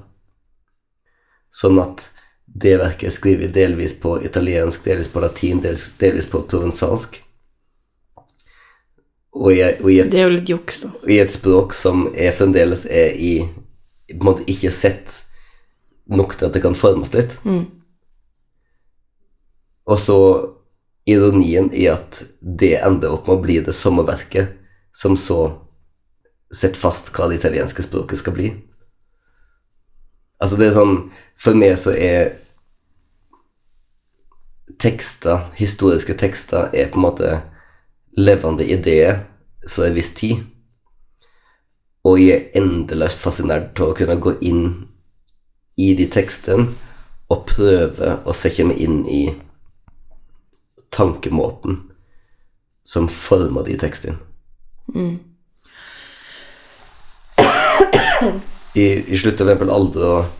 Sånn 1.53 1.79
at 1.81 2.07
det 2.45 2.77
verket 2.81 3.09
er 3.09 3.15
skrevet 3.15 3.53
delvis 3.55 3.95
på 3.99 4.19
italiensk, 4.25 4.83
delvis 4.85 5.09
på 5.09 5.21
latin, 5.23 5.61
delvis, 5.63 5.87
delvis 6.01 6.29
på 6.29 6.43
provensalsk. 6.49 7.19
Og 9.33 9.49
i, 9.49 9.61
og 9.81 9.89
i 9.89 9.99
et 10.03 10.49
juks, 10.49 10.83
i 11.09 11.17
et 11.17 11.33
språk 11.33 11.73
som 11.73 12.05
er 12.13 12.35
fremdeles 12.37 12.85
er 12.85 13.17
i 13.17 13.33
på 14.13 14.19
en 14.19 14.27
måte 14.27 14.45
ikke 14.51 14.69
sett 14.69 15.23
nok 16.05 16.35
til 16.37 16.49
at 16.49 16.53
det 16.53 16.61
kan 16.61 16.77
formes 16.77 17.09
litt. 17.15 17.33
Og 19.89 19.99
så 19.99 20.17
ironien 21.09 21.67
i 21.75 21.87
at 21.91 22.23
det 22.39 22.77
ender 22.79 23.15
opp 23.15 23.27
med 23.27 23.37
å 23.37 23.43
bli 23.43 23.57
det 23.65 23.75
samme 23.75 24.05
verket 24.07 24.55
som 24.95 25.17
så 25.19 25.39
setter 26.53 26.79
fast 26.79 27.09
hva 27.15 27.27
det 27.27 27.41
italienske 27.41 27.83
språket 27.83 28.21
skal 28.21 28.35
bli. 28.37 28.53
Altså 30.39 30.59
det 30.59 30.69
er 30.69 30.77
sånn 30.77 30.95
For 31.39 31.57
meg 31.57 31.75
så 31.81 31.91
er 31.97 32.37
tekster, 34.79 35.49
historiske 35.57 36.15
tekster, 36.19 36.69
er 36.73 36.89
på 36.91 36.99
en 36.99 37.05
måte 37.05 37.29
levende 38.17 38.65
ideer 38.67 39.23
for 39.67 39.87
en 39.87 39.95
viss 39.95 40.11
tid. 40.15 40.43
Og 42.03 42.19
jeg 42.19 42.35
er 42.35 42.61
endeløst 42.61 43.23
fascinert 43.23 43.71
til 43.77 43.89
å 43.91 43.97
kunne 43.97 44.19
gå 44.19 44.35
inn 44.43 44.65
i 45.79 45.93
de 45.97 46.07
tekstene 46.11 46.73
og 47.31 47.45
prøve 47.49 48.17
å 48.27 48.35
sette 48.35 48.65
meg 48.67 48.81
inn 48.83 49.03
i 49.07 49.23
tankemåten 50.93 51.81
som 52.85 53.09
former 53.09 53.65
de 53.65 53.77
tekstene. 53.79 54.17
I, 58.73 58.85
I 59.13 59.17
slutt 59.17 59.41
av 59.41 59.49
eksempel 59.49 59.73
aldri 59.73 60.07
og 60.07 60.39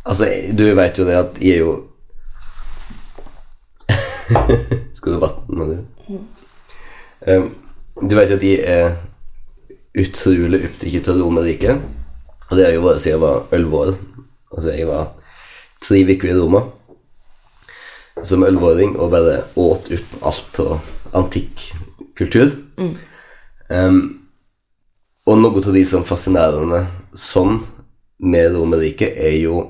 Altså, 0.00 0.26
du 0.56 0.62
vet 0.74 0.96
jo 0.96 1.04
det 1.04 1.16
at 1.18 1.36
jeg 1.44 1.58
er 1.58 1.60
jo 1.60 1.72
Skal 4.96 5.12
du 5.12 5.18
vann 5.20 5.58
med 5.58 5.74
det? 5.74 5.80
Um, 7.28 7.50
du 8.08 8.16
vet 8.16 8.32
at 8.32 8.42
jeg 8.42 8.64
er 8.64 8.94
utrolig 10.00 10.62
opptatt 10.70 11.10
av 11.12 11.20
Romerriket. 11.20 11.82
Og 12.48 12.56
det 12.56 12.64
har 12.64 12.72
jeg 12.72 12.82
vært 12.84 13.02
siden 13.02 13.18
jeg 13.18 13.22
var 13.26 13.52
elleve 13.52 13.82
år. 13.82 13.92
Altså, 14.54 14.72
jeg 14.72 14.88
var 14.88 15.10
tre 15.84 16.00
uker 16.08 16.32
i 16.32 16.38
Roma 16.38 16.62
som 18.22 18.44
elleve-åring 18.44 18.96
og 18.98 19.12
bare 19.14 19.36
åt 19.58 19.90
opp 19.94 20.16
alt 20.28 20.60
av 20.62 20.88
antikk 21.16 21.66
kultur. 22.18 22.52
Um, 23.70 24.00
og 25.28 25.38
noe 25.40 25.62
av 25.62 25.74
de 25.74 25.84
som 25.86 26.06
fascinerer 26.06 26.66
meg 26.68 26.90
sånn 27.16 27.60
med 28.20 28.52
Romerriket, 28.54 29.16
er 29.16 29.38
jo 29.40 29.62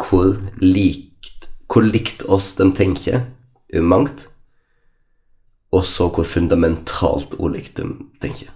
hvor 0.00 0.32
likt, 0.62 1.50
hvor 1.70 1.86
likt 1.86 2.24
oss 2.26 2.54
de 2.58 2.66
tenker 2.74 3.26
om 3.76 3.90
mangt, 3.92 4.26
og 5.70 5.84
så 5.86 6.08
hvor 6.10 6.26
fundamentalt 6.26 7.36
ulikt 7.38 7.76
de 7.78 7.92
tenker. 8.22 8.50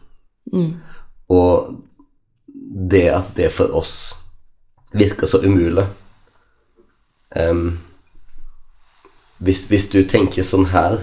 Og 1.30 1.76
det 2.94 3.06
at 3.12 3.28
det 3.36 3.52
for 3.54 3.70
oss 3.76 4.16
virker 4.94 5.28
så 5.30 5.40
umulig 5.44 5.84
Em, 7.34 7.80
hvis, 9.44 9.64
hvis 9.68 9.88
du 9.92 10.02
tenker 10.08 10.46
sånn 10.46 10.70
her 10.72 11.02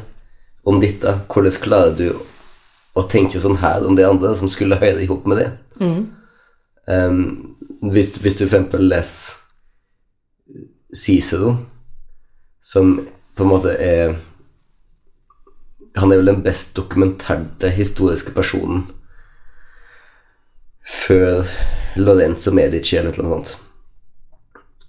om 0.67 0.79
dette, 0.81 1.13
hvordan 1.29 1.61
klarer 1.61 1.93
du 1.97 2.07
å 2.97 3.05
tenke 3.09 3.39
sånn 3.39 3.59
her 3.61 3.85
om 3.87 3.95
det 3.97 4.07
andre 4.07 4.33
som 4.37 4.49
skulle 4.51 4.79
høre 4.81 5.03
i 5.03 5.09
hop 5.09 5.27
med 5.29 5.41
det? 5.41 5.49
Em, 6.91 7.21
hvis, 7.81 8.15
hvis 8.21 8.37
du 8.39 8.45
for 8.45 8.57
eksempel 8.57 8.89
leser 8.89 9.37
Cicero, 10.91 11.55
som 12.61 12.97
på 13.37 13.45
en 13.45 13.49
måte 13.49 13.71
er 13.79 14.17
Han 15.95 16.11
er 16.11 16.21
vel 16.21 16.29
den 16.29 16.43
best 16.43 16.75
dokumenterte 16.75 17.67
historiske 17.75 18.31
personen 18.31 18.85
før 20.87 21.43
Lorenzo 21.99 22.53
Medici 22.55 22.95
eller 22.95 23.11
noe 23.19 23.27
sånt. 23.27 23.51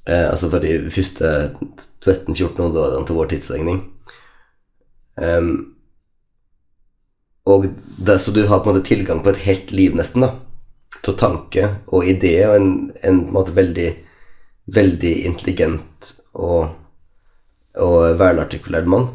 Eh, 0.06 0.30
altså 0.30 0.50
for 0.50 0.62
de 0.62 0.90
første 0.90 1.28
1300-1400 2.02 2.78
årene 2.82 3.06
til 3.06 3.18
vår 3.18 3.30
tidsregning. 3.30 3.82
Um, 5.16 5.74
og 7.46 7.66
der, 8.06 8.16
så 8.16 8.32
du 8.32 8.46
har 8.46 8.62
på 8.62 8.70
en 8.70 8.76
måte 8.76 8.88
tilgang 8.88 9.22
på 9.22 9.30
et 9.30 9.44
helt 9.46 9.72
liv, 9.72 9.94
nesten, 9.98 10.24
da. 10.24 10.32
Til 11.02 11.16
tanke 11.18 11.68
og 11.86 12.06
idé, 12.06 12.34
og 12.48 12.56
en, 12.56 12.68
en 13.02 13.20
en 13.20 13.32
måte 13.34 13.54
veldig, 13.56 13.88
veldig 14.74 15.12
intelligent 15.26 16.12
og, 16.34 16.74
og 17.74 18.18
velartikulert 18.18 18.86
mann. 18.86 19.08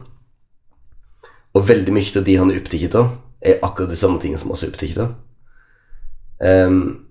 Og 1.53 1.67
veldig 1.67 1.93
mye 1.93 2.17
av 2.19 2.25
de 2.25 2.37
han 2.37 2.51
er 2.51 2.61
opptatt 2.61 2.95
av, 2.95 3.13
er 3.41 3.61
akkurat 3.63 3.91
de 3.91 3.99
samme 3.99 4.21
tingene 4.21 4.39
som 4.39 4.51
også 4.51 4.67
er 4.67 4.73
opptatt 4.75 5.03
av. 5.03 5.13
Um, 6.37 7.07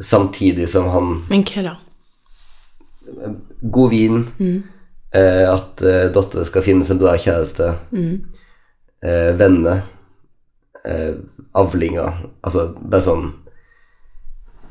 samtidig 0.00 0.68
som 0.68 0.88
han 0.88 1.10
Men 1.28 1.44
hva 1.44 1.62
da? 1.66 1.74
God 3.60 3.90
vin, 3.90 4.24
eh, 5.12 5.44
at 5.50 5.82
eh, 5.82 6.10
datteren 6.14 6.44
skal 6.48 6.62
finne 6.62 6.84
seg 6.84 6.96
en 6.96 7.02
bra 7.02 7.14
kjæreste, 7.16 7.74
eh, 9.02 9.30
venner, 9.38 9.82
eh, 10.84 11.14
avlinger. 11.54 12.26
Altså 12.42 12.74
det 12.80 12.98
er 12.98 13.04
sånn 13.08 13.32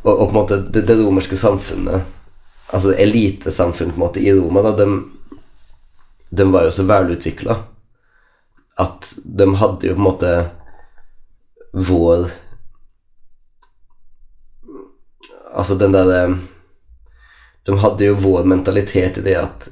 Og, 0.04 0.20
og 0.20 0.26
på 0.28 0.34
en 0.34 0.36
måte 0.36 0.58
det, 0.68 0.82
det 0.88 0.98
romerske 1.00 1.38
samfunnet, 1.40 2.04
altså 2.76 2.92
elitesamfunnet 3.00 3.96
på 3.96 4.02
en 4.02 4.04
måte 4.04 4.20
i 4.20 4.34
Roma, 4.36 4.62
da, 4.66 4.74
de, 4.76 5.38
de 6.30 6.44
var 6.52 6.66
jo 6.66 6.74
så 6.76 6.84
velutvikla 6.84 7.56
at 8.84 9.14
de 9.24 9.48
hadde 9.56 9.88
jo 9.88 9.96
på 9.96 10.02
en 10.02 10.08
måte 10.10 10.34
vår 11.74 12.28
Altså 15.54 15.76
den 15.78 15.94
derre 15.94 16.38
de 17.66 17.78
hadde 17.80 18.06
jo 18.10 18.20
vår 18.20 18.48
mentalitet 18.50 19.18
i 19.18 19.26
det 19.26 19.36
at 19.40 19.70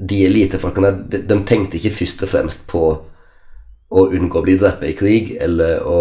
de 0.00 0.24
elitefolkene 0.24 0.92
de, 1.12 1.22
de 1.28 1.38
tenkte 1.46 1.76
ikke 1.76 1.96
først 1.98 2.22
og 2.24 2.32
fremst 2.32 2.66
på 2.70 2.82
å 3.90 4.04
unngå 4.06 4.38
å 4.38 4.44
bli 4.46 4.56
drept 4.58 4.84
i 4.86 4.94
krig 4.96 5.32
eller 5.42 5.82
å 5.82 6.00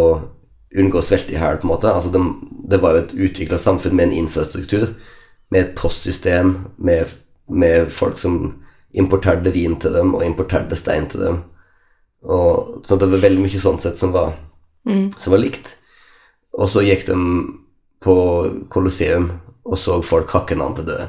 unngå 0.78 1.00
å 1.00 1.06
svelte 1.06 1.34
i 1.34 1.40
hjel, 1.40 1.58
på 1.58 1.66
en 1.66 1.72
måte. 1.72 1.90
Altså 1.90 2.12
de, 2.14 2.22
det 2.70 2.80
var 2.84 2.94
jo 2.94 3.04
et 3.04 3.16
utvikla 3.30 3.58
samfunn 3.58 3.96
med 3.98 4.10
en 4.10 4.20
infrastruktur, 4.24 4.92
med 5.50 5.64
et 5.64 5.72
postsystem, 5.80 6.54
med, 6.78 7.16
med 7.50 7.90
folk 7.94 8.20
som 8.22 8.38
importerte 8.94 9.54
vin 9.54 9.76
til 9.82 9.98
dem 9.98 10.14
og 10.18 10.26
importerte 10.26 10.78
stein 10.78 11.10
til 11.10 11.26
dem. 11.26 11.42
Og, 12.22 12.80
så 12.86 12.98
det 13.00 13.10
var 13.10 13.26
veldig 13.26 13.48
mye 13.48 13.62
sånn 13.62 13.82
sett 13.82 13.98
som 14.02 14.14
var, 14.14 14.36
som 15.18 15.34
var 15.34 15.42
likt. 15.42 15.74
Og 16.54 16.70
så 16.70 16.86
gikk 16.86 17.08
de 17.10 17.18
på 18.06 18.16
Colosseum 18.70 19.32
og 19.70 19.78
så 19.78 20.00
folk 20.06 20.32
hakke 20.34 20.58
hverandre 20.58 20.82
til 20.82 20.90
døde. 20.90 21.08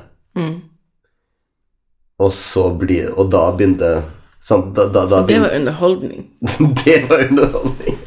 Og 2.21 2.33
så 2.37 2.67
blir 2.77 3.15
Og 3.17 3.31
da 3.33 3.47
begynte 3.57 4.03
sant, 4.41 4.75
da, 4.77 4.85
da, 4.93 5.07
da 5.09 5.23
Det 5.27 5.41
var 5.41 5.55
underholdning. 5.57 6.27
det 6.85 6.99
var 7.09 7.25
underholdning. 7.29 7.97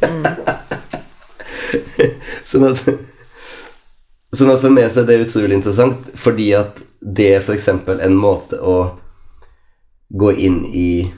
sånn 2.50 2.70
at 2.70 2.84
Sånn 4.34 4.50
at 4.50 4.64
for 4.64 4.74
meg 4.74 4.88
så 4.90 5.04
er 5.04 5.10
det 5.12 5.26
utrolig 5.28 5.60
interessant, 5.60 6.08
fordi 6.18 6.48
at 6.58 6.80
det 7.06 7.28
er 7.36 7.44
f.eks. 7.44 7.68
en 7.70 8.16
måte 8.18 8.58
å 8.58 8.98
gå 10.10 10.32
inn 10.42 10.64
i 10.74 11.14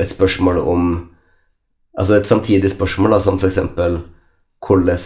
et 0.00 0.12
spørsmål 0.12 0.60
om 0.60 0.92
Altså 1.92 2.16
et 2.16 2.24
samtidig 2.24 2.70
spørsmål, 2.72 3.12
da, 3.12 3.18
som 3.20 3.36
f.eks. 3.36 3.58
hvordan 4.64 5.02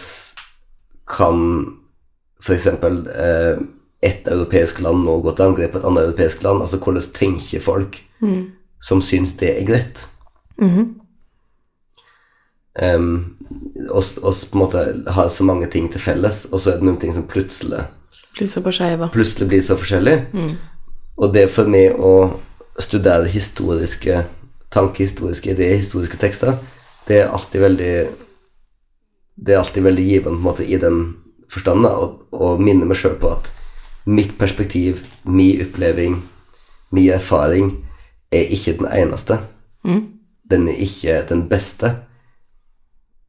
kan 1.03 1.41
f.eks. 2.43 2.67
Eh, 2.67 3.57
ett 4.01 4.27
europeisk 4.29 4.79
land 4.85 5.05
nå 5.05 5.17
gå 5.25 5.33
til 5.33 5.47
angrep 5.47 5.71
på 5.73 5.79
et 5.81 5.87
annet 5.89 6.03
europeisk 6.05 6.43
land? 6.45 6.61
Altså 6.61 6.77
hvordan 6.77 7.07
tenker 7.13 7.63
folk 7.63 7.97
som 8.81 9.01
syns 9.01 9.33
det 9.39 9.49
er 9.55 9.65
greit? 9.65 10.03
Em, 12.77 13.37
oss, 13.89 14.13
oss 14.21 14.45
på 14.45 14.57
en 14.57 14.63
måte 14.65 14.83
har 15.15 15.29
så 15.33 15.43
mange 15.43 15.69
ting 15.73 15.89
til 15.91 16.01
felles, 16.01 16.45
og 16.51 16.61
så 16.61 16.71
er 16.71 16.77
det 16.77 16.85
noen 16.85 16.99
ting 17.01 17.13
som 17.15 17.25
plutselig 17.27 17.87
Blir 18.37 18.47
så 18.47 18.61
på 18.61 18.71
plutselig 19.13 19.47
blir 19.49 19.61
så 19.65 19.75
forskjellig. 19.75 20.17
Og 21.17 21.33
det 21.33 21.47
for 21.49 21.65
meg 21.65 21.97
å 21.97 22.37
studere 22.77 23.25
historiske 23.25 24.19
tankehistoriske 24.69 25.55
ideer, 25.55 25.79
historiske 25.79 26.19
tekster, 26.21 26.59
det 27.07 27.23
er 27.23 27.31
alltid 27.31 27.61
veldig 27.61 27.93
Det 29.37 29.53
er 29.53 29.59
alltid 29.59 29.83
veldig 29.83 30.03
givende 30.03 30.29
på 30.29 30.35
en 30.35 30.43
måte 30.43 30.65
i 30.65 30.77
den 30.77 31.15
forstand, 31.51 31.83
da, 31.85 31.93
og, 31.95 32.25
og 32.31 32.61
minne 32.61 32.87
meg 32.87 32.99
sjøl 32.99 33.17
på 33.21 33.31
at 33.35 33.51
mitt 34.07 34.37
perspektiv, 34.39 35.03
min 35.23 35.61
oppleving, 35.65 36.21
min 36.91 37.11
erfaring 37.11 37.71
er 38.31 38.51
ikke 38.55 38.77
den 38.79 38.87
eneste. 38.91 39.39
Den 40.51 40.67
er 40.67 40.79
ikke 40.83 41.25
den 41.29 41.49
beste. 41.49 41.95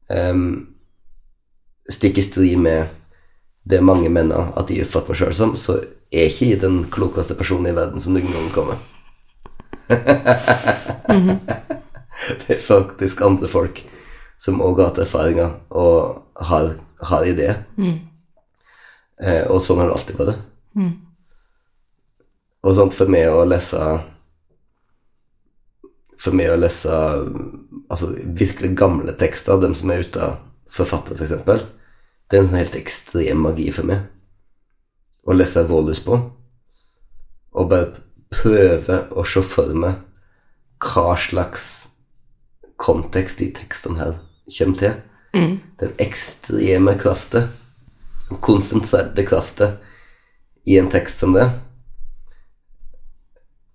Um, 0.08 0.74
stikk 1.90 2.18
i 2.18 2.22
strid 2.22 2.56
med 2.56 2.86
det 3.68 3.82
mange 3.84 4.08
mener 4.08 4.52
at 4.56 4.68
de 4.68 4.80
oppfatter 4.80 5.12
meg 5.12 5.18
sjøl 5.20 5.34
som, 5.36 5.56
så 5.56 5.80
er 6.12 6.30
ikke 6.30 6.46
jeg 6.52 6.60
den 6.62 6.84
klokeste 6.92 7.34
personen 7.36 7.72
i 7.72 7.76
verden 7.76 8.00
som 8.00 8.14
noen 8.16 8.32
gang 8.32 8.50
kommer. 8.54 8.78
Det 12.28 12.56
er 12.56 12.60
faktisk 12.60 13.20
andre 13.24 13.48
folk 13.48 13.80
som 14.42 14.60
òg 14.64 14.80
har 14.80 14.90
hatt 14.90 15.00
erfaringer 15.04 15.50
og 15.70 16.22
har, 16.50 16.74
har 17.02 17.24
ideer. 17.24 17.62
Eh, 19.22 19.44
og 19.50 19.60
sånn 19.62 19.80
har 19.82 19.90
det 19.90 19.96
alltid 19.98 20.20
vært. 20.20 20.44
Og 22.62 22.74
sånn 22.76 22.92
for 22.94 23.10
meg 23.10 23.30
å 23.30 23.44
lese 23.46 23.80
For 26.18 26.34
meg 26.34 26.50
å 26.50 26.58
lese 26.58 26.90
altså, 27.88 28.10
virkelig 28.34 28.72
gamle 28.78 29.14
tekster, 29.14 29.60
dem 29.62 29.74
som 29.78 29.92
er 29.94 30.02
ute 30.02 30.18
av 30.18 30.40
forfatter, 30.68 31.14
f.eks., 31.14 31.68
det 32.28 32.36
er 32.36 32.42
en 32.42 32.48
sånn 32.50 32.58
helt 32.58 32.74
ekstrem 32.76 33.38
magi 33.40 33.70
for 33.72 33.86
meg. 33.88 34.02
Å 35.24 35.36
lese 35.36 35.62
Vålhus 35.64 36.02
på. 36.04 36.18
Og 37.54 37.70
bare 37.70 38.02
prøve 38.34 38.98
å 39.14 39.24
se 39.24 39.40
for 39.46 39.72
meg 39.78 40.02
hva 40.82 41.14
slags 41.16 41.88
kontekst 42.78 43.40
de 43.40 43.48
tekstene 43.56 43.98
her 44.02 44.18
kommer 44.58 44.82
til. 44.82 44.98
Den 45.80 45.94
ekstreme 46.02 46.98
kraften, 47.00 47.48
den 48.28 48.38
konsentrerte 48.44 49.26
kraften 49.26 49.76
i 50.64 50.78
en 50.78 50.90
tekst 50.90 51.18
som 51.18 51.32
det. 51.36 51.50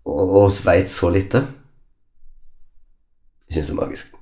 Og 0.05 0.23
og 0.33 0.41
oss 0.47 0.65
veit 0.65 0.89
så 0.89 1.09
lite. 1.13 1.37
Jeg 3.47 3.53
syns 3.55 3.67
det 3.67 3.73
er 3.73 3.79
magisk. 3.79 4.07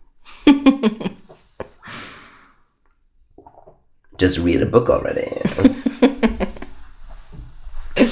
Just 4.21 4.39
read 4.45 4.61
a 4.61 4.65
book 4.69 4.89
already. 4.89 5.27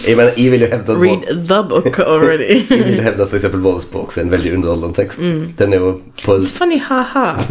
Jeg, 0.08 0.18
mener, 0.18 0.32
jeg 0.38 0.52
vil 0.52 0.62
jo 0.62 0.68
hevde 0.68 0.92
at 0.92 1.02
Read 1.02 1.46
the 1.46 1.70
book 1.70 2.00
already. 2.00 2.66
Jeg 2.70 2.86
vil 2.86 3.02
hevde 3.04 3.24
at 3.24 3.30
for 3.30 3.36
eksempel 3.36 3.62
Vålesbok 3.62 4.18
er 4.18 4.22
en 4.22 4.32
veldig 4.32 4.54
underholdende 4.54 4.96
tekst. 4.96 5.20
Mm. 5.20 5.54
Den 5.60 5.74
er 5.74 5.78
jo 5.78 6.02
på, 6.26 6.36
It's 6.36 6.58
funny, 6.58 6.80
ha-ha. 6.80 7.44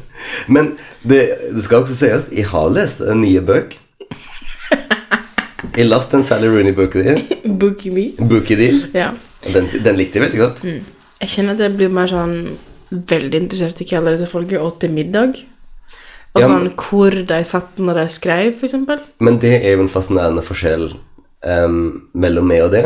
Men 0.48 0.74
det, 1.02 1.20
det 1.54 1.64
skal 1.64 1.84
også 1.84 1.96
sies, 1.98 2.26
jeg 2.32 2.46
har 2.50 2.70
lest 2.72 3.00
en 3.04 3.22
nye 3.24 3.42
bøk. 3.44 3.76
Jeg 5.76 5.86
leste 5.86 6.16
en 6.16 6.24
Sally 6.26 6.48
Rooney-bok 6.50 6.96
di. 6.98 7.14
Bookie 7.60 7.92
me. 7.92 8.70
Ja. 8.96 9.12
Den, 9.54 9.68
den 9.84 9.96
likte 9.96 10.18
jeg 10.18 10.26
veldig 10.28 10.40
godt. 10.40 10.64
Jeg 11.20 11.28
kjenner 11.34 11.54
at 11.56 11.62
jeg 11.66 11.76
blir 11.76 11.92
mer 11.92 12.10
sånn 12.10 12.34
veldig 12.90 13.44
interessert 13.44 13.80
i 13.80 13.86
hva 13.86 14.00
alle 14.00 14.16
disse 14.16 14.28
folka 14.30 14.60
åt 14.64 14.80
til 14.82 14.92
middag. 14.96 15.38
Og 16.34 16.44
sånn 16.46 16.68
hvor 16.78 17.14
de 17.26 17.38
satt 17.46 17.78
når 17.82 18.02
de 18.02 18.06
skrev, 18.14 18.60
eksempel. 18.66 19.02
Men 19.22 19.38
det 19.42 19.56
er 19.60 19.76
jo 19.76 19.84
en 19.84 19.90
fascinerende 19.90 20.42
forskjell 20.46 20.92
um, 21.46 21.80
mellom 22.14 22.46
meg 22.50 22.64
og 22.66 22.74
det. 22.74 22.84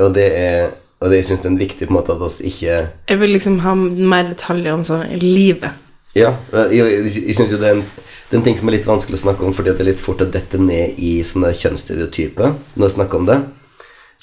Og 0.00 0.14
det 0.14 0.30
er 0.38 0.70
Og 1.00 1.08
det 1.08 1.22
syns 1.24 1.40
jeg 1.42 1.48
er 1.48 1.56
viktig 1.56 1.86
på 1.88 1.94
en 1.94 1.96
måte 1.96 2.12
at 2.12 2.20
oss 2.20 2.42
ikke 2.44 2.74
Jeg 3.08 3.18
vil 3.22 3.30
liksom 3.32 3.54
ha 3.64 3.72
mer 3.74 4.26
detaljer 4.28 4.74
om 4.76 4.82
sånn 4.84 5.06
livet. 5.22 5.72
Ja, 6.16 6.34
jeg, 6.74 6.86
jeg, 7.14 7.34
syns 7.38 7.52
jo 7.54 7.60
det 7.60 7.68
er, 7.68 7.78
en, 7.78 7.84
det 7.86 8.34
er 8.34 8.40
en 8.40 8.44
ting 8.48 8.58
som 8.58 8.70
er 8.70 8.78
litt 8.78 8.88
vanskelig 8.88 9.20
å 9.20 9.22
snakke 9.22 9.46
om, 9.46 9.54
fordi 9.54 9.76
det 9.76 9.84
er 9.84 9.90
litt 9.92 10.02
fort 10.02 10.24
å 10.24 10.26
dette 10.26 10.58
ned 10.58 10.98
i 10.98 11.20
sånne 11.26 11.52
kjønnsstereotyper 11.54 12.54
når 12.74 12.86
jeg 12.88 12.96
snakker 12.96 13.22
om 13.22 13.28
det. 13.30 13.40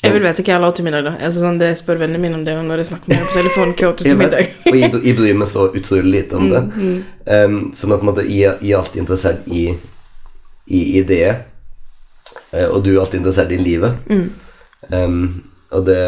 Jeg 0.03 0.13
vil 0.13 0.21
vite 0.27 0.43
hva 0.45 0.53
jeg 0.53 0.61
la 0.61 0.69
til 0.77 0.85
middag, 0.85 1.07
da. 1.07 1.13
Altså, 1.25 1.41
sånn, 1.41 1.57
det 1.57 1.71
spør 1.79 2.03
vennene 2.03 2.21
mine 2.21 2.37
om 2.37 2.43
det 2.45 2.53
når 2.53 2.83
jeg 2.83 2.89
snakker 2.91 3.09
med 3.09 3.17
dem 3.17 3.29
på 3.31 3.37
telefon. 3.39 3.71
Hva 3.79 3.91
til 3.97 4.11
Jeg 4.11 4.19
middag? 4.19 4.51
og 4.69 4.77
jeg, 4.77 4.91
jeg 5.07 5.17
bryr 5.17 5.39
meg 5.39 5.49
så 5.49 5.69
utrolig 5.71 6.11
lite 6.19 6.37
om 6.37 6.51
det. 6.51 6.63
Um, 7.25 7.55
sånn 7.77 7.95
at 7.95 8.05
måte, 8.05 8.27
jeg, 8.29 8.59
jeg 8.61 8.75
er 8.75 8.81
alltid 8.83 9.01
interessert 9.05 9.47
i, 9.49 9.69
i 10.67 10.83
ideer, 11.01 11.45
Uh, 12.53 12.67
og 12.71 12.83
du 12.83 12.93
er 12.93 13.01
alltid 13.01 13.21
interessert 13.21 13.51
i 13.51 13.59
livet. 13.59 13.97
Um, 14.91 15.43
og 15.75 15.85
det, 15.87 15.99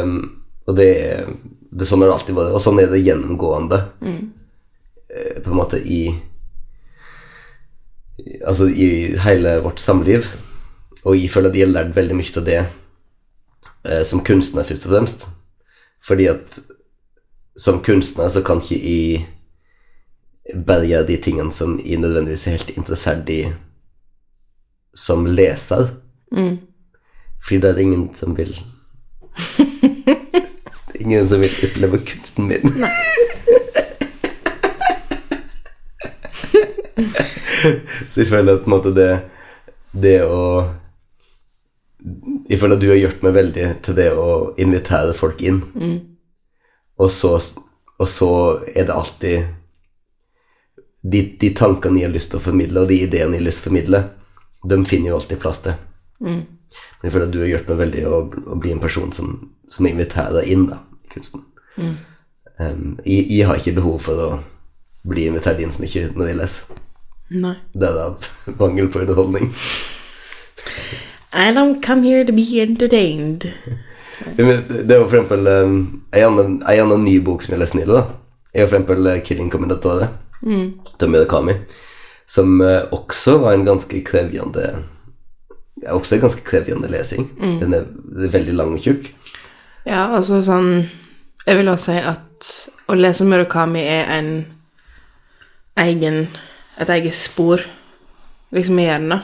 og 0.70 0.78
det, 0.78 0.92
det 1.70 1.88
sånn 1.88 2.04
har 2.04 2.12
det 2.12 2.16
alltid 2.16 2.38
vært, 2.38 2.54
og 2.56 2.64
sånn 2.64 2.80
er 2.80 2.92
det 2.92 3.02
gjennomgående 3.04 3.80
eh, 4.08 4.20
på 5.10 5.50
en 5.50 5.58
måte 5.58 5.80
i 5.82 6.02
Altså 8.20 8.68
i 8.68 9.16
hele 9.24 9.60
vårt 9.64 9.80
samliv. 9.80 10.26
Og 11.08 11.16
jeg 11.16 11.30
føler 11.32 11.50
at 11.50 11.56
jeg 11.56 11.68
har 11.68 11.72
lært 11.72 11.96
veldig 11.96 12.18
mye 12.20 12.34
av 12.42 12.46
det 12.48 12.58
eh, 13.86 14.04
som 14.04 14.24
kunstner, 14.28 14.68
først 14.68 14.88
og 14.88 14.92
fremst. 14.92 15.28
Fordi 16.04 16.28
at 16.32 16.60
som 17.60 17.80
kunstner 17.84 18.28
så 18.32 18.44
kan 18.44 18.60
ikke 18.60 18.80
jeg 18.80 19.26
gjøre 20.90 21.08
de 21.08 21.18
tingene 21.24 21.52
som 21.52 21.80
jeg 21.86 22.00
nødvendigvis 22.00 22.48
er 22.48 22.58
helt 22.58 22.76
interessert 22.76 23.30
i 23.30 23.40
som 24.96 25.26
leser. 25.26 25.94
Fordi 27.44 27.62
det 27.64 27.72
er 27.72 27.84
ingen 27.86 28.10
som 28.16 28.38
vil 28.38 28.56
Ingen 31.00 31.28
som 31.32 31.40
vil 31.40 31.56
oppleve 31.64 32.02
kunsten 32.04 32.48
min. 32.52 32.74
så 38.10 38.22
jeg 38.22 38.30
føler 38.30 38.58
at 38.58 38.66
på 38.66 38.70
en 38.70 38.76
måte 38.76 38.94
det 38.96 39.12
Det 39.90 40.20
å 40.24 40.44
Jeg 42.50 42.60
føler 42.60 42.78
at 42.78 42.84
du 42.84 42.90
har 42.92 43.00
hjulpet 43.00 43.26
meg 43.26 43.34
veldig 43.36 43.66
til 43.84 43.96
det 43.98 44.12
å 44.16 44.30
invitere 44.62 45.16
folk 45.18 45.42
inn. 45.42 45.64
Og, 47.00 47.10
så, 47.12 47.34
og 48.00 48.08
så 48.08 48.30
er 48.68 48.88
det 48.88 48.96
alltid 48.96 49.50
de, 51.02 51.22
de 51.40 51.50
tankene 51.56 52.00
jeg 52.00 52.08
har 52.10 52.16
lyst 52.16 52.32
til 52.32 52.40
å 52.40 52.44
formidle, 52.44 52.84
og 52.84 52.92
de 52.92 53.02
ideene 53.06 53.36
jeg 53.36 53.42
har 53.42 53.48
lyst 53.48 53.64
til 53.64 53.70
å 53.70 53.72
formidle, 53.72 54.02
de 54.72 54.80
finner 54.88 55.12
jo 55.12 55.20
alltid 55.20 55.42
plass 55.44 55.62
til. 55.64 55.76
Men 57.00 57.08
jeg 57.08 57.14
føler 57.16 57.28
at 57.28 57.34
du 57.36 57.40
har 57.42 57.52
hjulpet 57.52 57.72
meg 57.74 57.82
veldig 57.84 58.06
å, 58.08 58.20
å 58.56 58.60
bli 58.60 58.74
en 58.76 58.84
person 58.84 59.12
som, 59.16 59.36
som 59.72 59.88
inviterer 59.88 60.48
inn 60.52 60.68
da, 60.72 60.82
i 61.06 61.12
kunsten. 61.14 61.46
Um, 62.60 62.98
jeg, 63.06 63.28
jeg 63.32 63.48
har 63.48 63.60
ikke 63.60 63.78
behov 63.80 64.00
for 64.04 64.24
å 64.24 64.30
bli 65.08 65.30
invitert 65.30 65.62
inn 65.64 65.72
så 65.72 65.84
mye 65.84 66.10
når 66.16 66.32
jeg 66.32 66.40
leser. 66.42 66.82
Nei. 67.30 67.56
Det 67.74 67.90
er 67.90 67.98
da 67.98 68.08
mangel 68.62 68.90
på 68.90 69.04
underholdning. 69.04 69.52
I 71.32 71.52
don't 71.54 71.82
come 71.86 72.04
here 72.04 72.26
to 72.26 72.34
be 72.34 72.46
entertained. 72.62 73.46
Det 74.36 74.92
er 74.92 74.98
jo 74.98 75.08
for 75.08 75.20
eksempel 75.20 75.48
um, 75.48 76.04
en 76.12 76.48
annen, 76.68 77.04
ny 77.06 77.20
bok 77.24 77.44
som 77.46 77.54
jeg 77.54 77.62
leste 77.62 77.78
nylig, 77.78 77.94
da. 77.96 78.02
er 78.54 78.66
jo 78.66 78.68
for 78.68 78.80
eksempel 78.80 79.08
uh, 79.08 79.20
'Killing 79.24 79.52
Commendatore' 79.54 80.10
til 81.00 81.10
Murakami, 81.10 81.54
som 82.28 82.62
uh, 82.62 82.90
også 82.92 83.38
var 83.38 83.54
en 83.54 83.66
ganske 83.66 84.02
krevjende 84.04 84.84
ja, 85.84 85.94
også 85.94 86.16
en 86.16 86.22
ganske 86.22 86.44
krevjende 86.44 86.90
lesing. 86.92 87.30
Den 87.40 87.74
er, 87.74 87.86
den 88.16 88.26
er 88.26 88.34
veldig 88.34 88.54
lang 88.54 88.74
og 88.74 88.84
tjukk. 88.84 89.14
Ja, 89.86 90.10
altså 90.16 90.42
sånn 90.44 90.90
Jeg 91.48 91.58
vil 91.58 91.70
også 91.72 91.94
si 91.94 92.02
at 92.04 92.50
å 92.92 92.98
lese 92.98 93.26
Murakami 93.26 93.82
er 93.82 94.10
en 94.18 94.30
egen 95.80 96.28
Et 96.80 96.90
eget 96.90 97.16
spor, 97.16 97.60
liksom, 98.56 98.80
i 98.80 98.86
hjernen. 98.88 99.20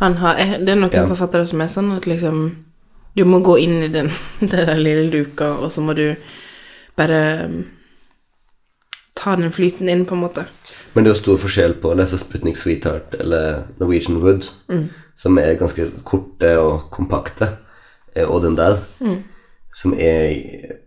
Han 0.00 0.14
har, 0.16 0.38
eh, 0.40 0.58
det 0.58 0.68
er 0.68 0.80
noen 0.80 0.92
Ja. 0.92 1.06
forfattere 1.06 1.46
som 1.46 1.60
er 1.60 1.66
sånn 1.68 1.96
at 1.96 2.06
liksom 2.06 2.56
Du 3.16 3.24
må 3.24 3.40
gå 3.42 3.56
inn 3.58 3.82
i 3.82 3.88
den, 3.88 4.08
den 4.40 4.78
lille 4.78 5.10
luka, 5.10 5.48
og 5.58 5.72
så 5.72 5.80
må 5.82 5.96
du 5.96 6.14
bare 6.96 7.44
um, 7.44 7.64
ta 9.16 9.34
den 9.36 9.50
flyten 9.50 9.88
inn, 9.88 10.04
på 10.06 10.14
en 10.14 10.20
måte. 10.20 10.44
Men 10.94 11.04
det 11.04 11.10
er 11.10 11.14
jo 11.16 11.22
stor 11.22 11.36
forskjell 11.42 11.74
på 11.82 11.90
å 11.90 11.96
lese 11.98 12.18
Sputnik 12.18 12.56
Sweetheart 12.56 13.16
eller 13.18 13.64
Norwegian 13.80 14.20
Wood, 14.22 14.46
som 15.16 15.38
er 15.38 15.58
ganske 15.58 15.88
korte 16.04 16.52
og 16.60 16.86
kompakte, 16.94 17.56
eh, 18.14 18.24
og 18.24 18.42
den 18.42 18.54
der, 18.56 18.78
som 19.74 19.92
er 19.98 20.78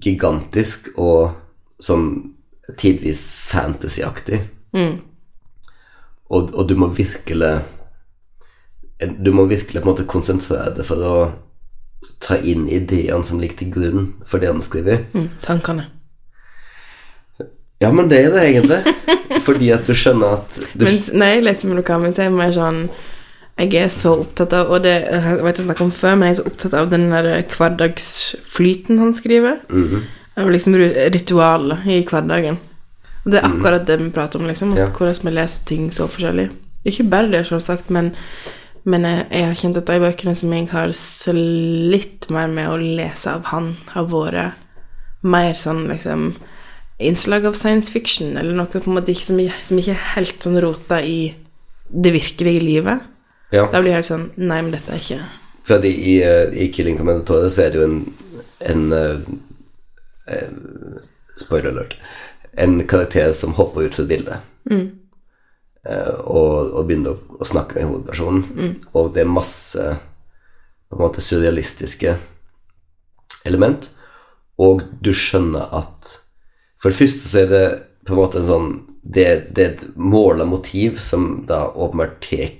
gigantisk 0.00 0.88
og 0.96 1.32
sånn 1.82 2.34
tidvis 2.78 3.26
fantasyaktig. 3.50 4.44
Og, 6.32 6.54
og 6.54 6.68
du 6.68 6.76
må 6.80 6.88
virkelig 6.96 7.60
Du 9.24 9.32
må 9.32 9.44
virkelig 9.50 9.82
på 9.82 9.88
en 9.88 9.92
måte 9.92 10.06
konsentrere 10.08 10.72
deg 10.76 10.86
for 10.86 11.02
å 11.02 11.16
ta 12.22 12.36
inn 12.38 12.68
ideene 12.70 13.24
som 13.26 13.40
ligger 13.42 13.58
til 13.60 13.70
grunn 13.74 14.06
for 14.26 14.42
det 14.42 14.48
han 14.50 14.62
skriver. 14.62 15.04
Mm, 15.14 15.28
tankene. 15.42 15.88
Ja, 17.82 17.90
men 17.90 18.10
det 18.10 18.20
er 18.24 18.30
det 18.34 18.42
egentlig. 18.46 18.94
Fordi 19.46 19.70
at 19.74 19.86
du 19.86 19.94
skjønner 19.94 20.36
at 20.38 20.58
du, 20.74 20.84
Men 20.86 21.00
når 21.18 21.32
jeg 21.32 21.44
leser 21.48 21.70
Murakami, 21.70 22.12
så 22.14 22.24
er 22.24 22.28
jeg 22.28 22.36
mer 22.36 22.52
sånn 22.54 22.82
Jeg 23.58 23.74
er 23.80 23.88
så 23.92 24.12
opptatt 24.22 24.54
av 24.54 24.70
Og 24.70 24.84
det 24.84 24.92
jeg 25.00 25.38
vet 25.42 25.58
jeg 25.58 25.66
snakket 25.66 25.86
om 25.86 25.94
før, 25.94 26.18
men 26.18 26.28
jeg 26.28 26.36
er 26.36 26.40
så 26.40 26.48
opptatt 26.50 26.76
av 26.78 26.90
den 26.92 27.08
der 27.10 27.30
hverdagsflyten 27.56 29.02
han 29.02 29.14
skriver. 29.16 29.62
Av 30.38 30.50
liksom 30.52 30.76
ritualet 30.78 31.88
i 31.90 32.02
hverdagen. 32.08 32.60
Det 33.24 33.38
er 33.38 33.46
akkurat 33.46 33.86
det 33.86 33.98
vi 34.00 34.10
prater 34.10 34.40
om, 34.40 34.48
liksom. 34.50 34.74
Ja. 34.76 34.88
Hvordan 34.90 35.28
vi 35.28 35.34
leser 35.36 35.66
ting 35.68 35.90
så 35.94 36.08
forskjellig. 36.10 36.48
Ikke 36.88 37.06
bare 37.06 37.30
det, 37.30 37.44
selvsagt, 37.46 37.90
men, 37.94 38.10
men 38.84 39.06
jeg, 39.06 39.26
jeg 39.30 39.46
har 39.46 39.60
kjent 39.60 39.78
at 39.78 39.90
de 39.90 40.00
bøkene 40.02 40.34
som 40.38 40.54
jeg 40.56 40.70
har 40.72 40.94
slitt 40.98 42.26
mer 42.34 42.50
med 42.50 42.70
å 42.70 42.80
lese 42.82 43.30
av 43.30 43.46
han, 43.52 43.76
har 43.92 44.08
vært 44.10 44.58
mer 45.22 45.54
sånn 45.54 45.84
liksom 45.86 46.32
innslag 47.02 47.46
av 47.46 47.54
science 47.58 47.92
fiction, 47.92 48.36
eller 48.36 48.54
noe 48.56 48.70
på 48.70 48.82
en 48.86 48.98
måte 48.98 49.14
ikke, 49.14 49.28
som, 49.30 49.40
som 49.66 49.78
ikke 49.78 49.94
er 49.94 50.10
helt 50.16 50.44
sånn 50.44 50.58
rota 50.62 50.98
i 51.02 51.32
det 51.92 52.12
virkelige 52.14 52.64
livet. 52.64 53.06
ja. 53.52 53.66
Da 53.70 53.80
blir 53.80 53.92
jeg 53.92 54.02
helt 54.02 54.08
sånn 54.08 54.28
Nei, 54.40 54.62
men 54.64 54.72
dette 54.72 54.94
er 54.94 55.00
ikke 55.02 55.18
For 55.68 55.84
i, 55.84 55.90
i, 55.92 56.14
eh, 56.24 56.70
Killing 56.72 56.96
Commendatore 56.96 57.50
så 57.52 57.66
er 57.66 57.74
det 57.74 57.82
jo 57.82 57.88
en, 57.88 57.98
en 58.72 58.84
uh, 58.96 59.26
uh, 60.32 61.02
Spoiler 61.36 61.70
alert. 61.72 61.96
En 62.56 62.86
karakter 62.86 63.32
som 63.32 63.52
hopper 63.56 63.86
ut 63.88 63.94
fra 63.94 64.04
bildet. 64.04 64.40
Mm. 64.70 64.90
og, 66.22 66.72
og 66.78 66.84
begynner 66.86 67.16
å, 67.16 67.38
å 67.42 67.44
snakke 67.48 67.74
med 67.74 67.88
hovedpersonen. 67.88 68.74
Og 68.94 69.08
det 69.14 69.24
er 69.24 69.30
masse 69.32 69.86
på 70.92 70.94
en 70.98 71.00
måte 71.02 71.20
surrealistiske 71.24 72.12
element. 73.48 73.88
Og 74.62 74.82
du 75.02 75.10
skjønner 75.16 75.72
at 75.74 76.18
For 76.82 76.90
det 76.90 76.98
første 76.98 77.28
så 77.30 77.38
er 77.44 77.46
det 77.50 77.64
på 78.06 78.12
en 78.14 78.18
måte 78.20 78.38
en 78.42 78.46
sånn 78.48 78.70
Det, 79.02 79.24
det 79.54 79.64
er 79.64 79.70
et 79.72 79.84
måla 79.98 80.44
motiv 80.46 80.98
som 81.02 81.44
da 81.48 81.64
åpenbart 81.74 82.20
tar 82.22 82.52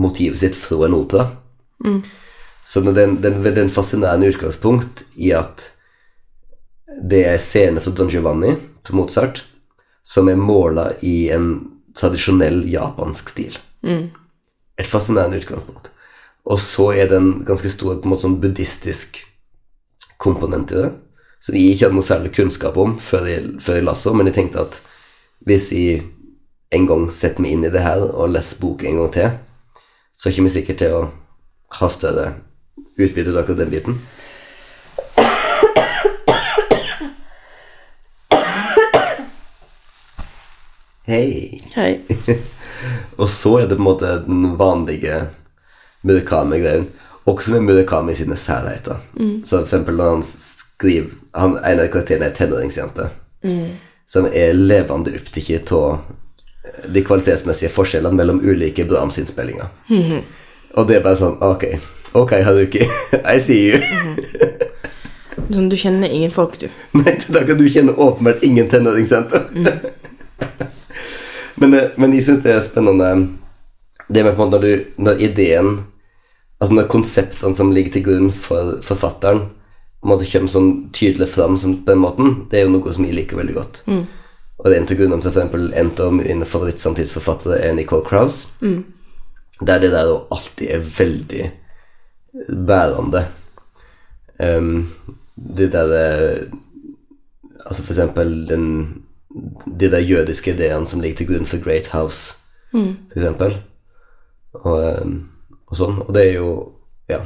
motivet 0.00 0.38
sitt 0.40 0.54
fra 0.56 0.86
en 0.86 0.94
opera. 0.96 1.26
Så 2.64 2.80
det 2.80 2.94
er 2.96 3.04
en, 3.08 3.16
det 3.20 3.28
er 3.28 3.34
en- 3.34 3.42
det 3.42 3.52
er 3.58 3.62
en 3.66 3.72
fascinerende 3.74 4.28
utgangspunkt 4.32 5.02
i 5.16 5.32
at 5.36 5.66
det 6.98 7.24
er 7.28 7.38
scener 7.38 7.82
fra 7.84 7.92
Don 7.94 8.10
Giovanni 8.10 8.56
til 8.86 8.98
Mozart 8.98 9.44
som 10.02 10.28
er 10.28 10.38
måla 10.40 10.90
i 11.06 11.30
en 11.30 11.52
tradisjonell 11.96 12.64
japansk 12.70 13.30
stil. 13.30 13.58
Et 14.80 14.88
fascinerende 14.88 15.38
utgangspunkt. 15.38 15.90
Og 16.50 16.60
så 16.60 16.92
er 16.96 17.10
det 17.10 17.18
en 17.20 17.44
ganske 17.46 17.70
stor 17.70 17.98
på 17.98 18.08
en 18.08 18.14
måte 18.14 18.24
sånn 18.24 18.40
buddhistisk 18.40 19.20
komponent 20.20 20.72
i 20.72 20.80
det, 20.80 20.90
som 21.40 21.56
jeg 21.56 21.74
ikke 21.74 21.86
hadde 21.86 21.96
noe 21.96 22.04
særlig 22.04 22.32
kunnskap 22.36 22.76
om 22.80 22.98
før 23.00 23.28
jeg, 23.28 23.44
før 23.64 23.78
jeg 23.78 23.86
lasso, 23.86 24.12
men 24.16 24.28
jeg 24.28 24.36
tenkte 24.36 24.64
at 24.64 24.80
hvis 25.48 25.70
jeg 25.72 26.02
en 26.76 26.86
gang 26.86 27.06
setter 27.10 27.42
meg 27.42 27.54
inn 27.56 27.64
i 27.64 27.72
det 27.72 27.82
her 27.82 28.02
og 28.10 28.34
leser 28.34 28.60
boken 28.60 28.90
en 28.90 29.00
gang 29.00 29.12
til, 29.14 29.30
så 30.16 30.28
er 30.28 30.34
ikke 30.34 30.46
vi 30.48 30.54
sikre 30.56 30.76
til 30.80 30.96
å 30.96 31.04
ha 31.80 31.88
større 31.88 32.26
utbytte 33.00 33.32
av 33.32 33.40
akkurat 33.42 33.62
den 33.62 33.72
biten. 33.72 34.00
Hei. 41.10 41.60
Hei. 41.74 42.00
Og 43.20 43.30
så 43.30 43.56
er 43.58 43.64
det 43.66 43.74
på 43.74 43.82
en 43.82 43.86
måte 43.88 44.10
den 44.28 44.52
vanlige 44.58 45.24
Murakami-greien. 46.06 46.84
Også 47.26 47.50
med 47.52 47.64
Murakami 47.66 48.14
sine 48.14 48.36
særheter. 48.38 49.00
Så 49.44 49.56
for 49.56 49.64
eksempel 49.64 49.96
når 49.98 50.10
han 50.14 50.22
skriver 50.22 51.08
han, 51.34 51.56
En 51.66 51.80
av 51.82 51.88
karakterene 51.90 52.28
er 52.30 52.36
tenåringsjente. 52.38 53.08
tenåringsjente. 53.42 53.74
Som 54.06 54.28
er 54.30 54.52
levende 54.54 55.16
opptatt 55.18 55.72
av 55.72 55.98
de 56.94 57.02
kvalitetsmessige 57.02 57.74
forskjellene 57.74 58.16
mellom 58.16 58.38
ulike 58.46 58.86
Brahms-innspillinger. 58.86 59.66
Og 60.78 60.86
det 60.88 61.00
er 61.00 61.02
bare 61.02 61.18
sånn 61.18 61.40
Ok, 61.42 61.64
ok, 62.14 62.36
Haruki. 62.46 62.86
I 63.34 63.38
see 63.42 63.72
you. 63.72 63.82
Sånn, 65.50 65.66
du 65.66 65.74
kjenner 65.74 66.06
ingen 66.06 66.30
folk, 66.30 66.54
du. 66.62 66.68
Nei, 67.02 67.18
da 67.34 67.42
kan 67.42 67.58
du 67.58 67.66
kjenner 67.66 67.98
åpenbart 67.98 68.46
ingen 68.46 68.70
tenåringsjenter. 68.70 69.50
Men, 71.60 71.76
eh, 71.76 71.94
men 72.00 72.16
jeg 72.16 72.26
syns 72.26 72.42
det 72.44 72.54
er 72.54 72.64
spennende 72.64 73.10
Det 74.10 74.24
med 74.26 74.38
når, 74.38 74.64
du, 74.64 74.84
når 74.98 75.22
ideen 75.22 75.84
Altså 76.60 76.74
når 76.76 76.90
konseptene 76.92 77.56
som 77.56 77.70
ligger 77.72 77.94
til 77.94 78.04
grunn 78.04 78.32
for 78.36 78.80
forfatteren, 78.84 79.46
måte 80.04 80.26
kommer 80.28 80.50
sånn 80.52 80.72
tydelig 80.92 81.30
fram 81.32 81.54
som 81.56 81.78
på 81.80 81.88
den 81.88 82.02
måten, 82.02 82.34
det 82.50 82.58
er 82.58 82.66
jo 82.66 82.74
noe 82.74 82.92
som 82.92 83.06
jeg 83.06 83.16
liker 83.16 83.38
veldig 83.40 83.54
godt. 83.56 83.80
Og 84.60 84.66
det 84.68 84.74
er 84.74 84.82
en 84.82 84.88
av 84.90 84.98
grunnene 84.98 85.24
til 85.24 85.32
f.eks. 85.32 85.72
en 85.80 85.92
av 86.04 86.12
mine 86.18 86.48
favorittsamtidsforfattere 86.48 87.62
er 87.64 87.72
Nicole 87.78 88.04
Krauss. 88.04 88.42
Der 88.60 89.80
det 89.80 89.90
der 89.92 90.12
alltid 90.32 90.68
er 90.68 90.84
veldig 90.84 91.50
bærende. 92.68 93.24
Um, 94.38 94.90
det 95.36 95.72
der 95.72 95.92
eh, 95.96 96.52
Altså 97.66 97.82
for 97.84 97.92
eksempel 97.92 98.48
den, 98.48 98.99
de 99.80 99.90
der 99.90 99.98
jødiske 99.98 100.54
ideene 100.54 100.86
som 100.86 101.00
ligger 101.00 101.16
til 101.16 101.28
grunn 101.30 101.46
for 101.46 101.62
Great 101.62 101.90
House, 101.94 102.36
mm. 102.72 102.96
eksempel. 103.16 103.56
Og, 104.52 105.02
um, 105.02 105.28
og 105.70 105.78
sånn. 105.78 106.00
Og 106.06 106.14
det 106.14 106.28
er 106.28 106.34
jo 106.40 106.50
Ja. 107.10 107.24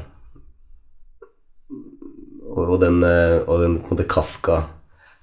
Og, 2.54 2.80
den, 2.80 3.02
eh, 3.02 3.42
og 3.48 3.60
den 3.60 3.80
på 3.82 3.90
en 3.90 3.96
måte 3.96 4.06
Kafka 4.08 4.60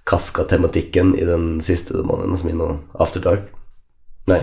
Kafka-tematikken 0.05 1.13
i 1.15 1.23
den 1.25 1.61
siste 1.61 1.93
romanen 1.95 2.35
som 2.37 2.49
er 2.49 2.57
nå 2.59 2.67
After 2.99 3.21
Dark. 3.21 3.45
Nei. 4.27 4.41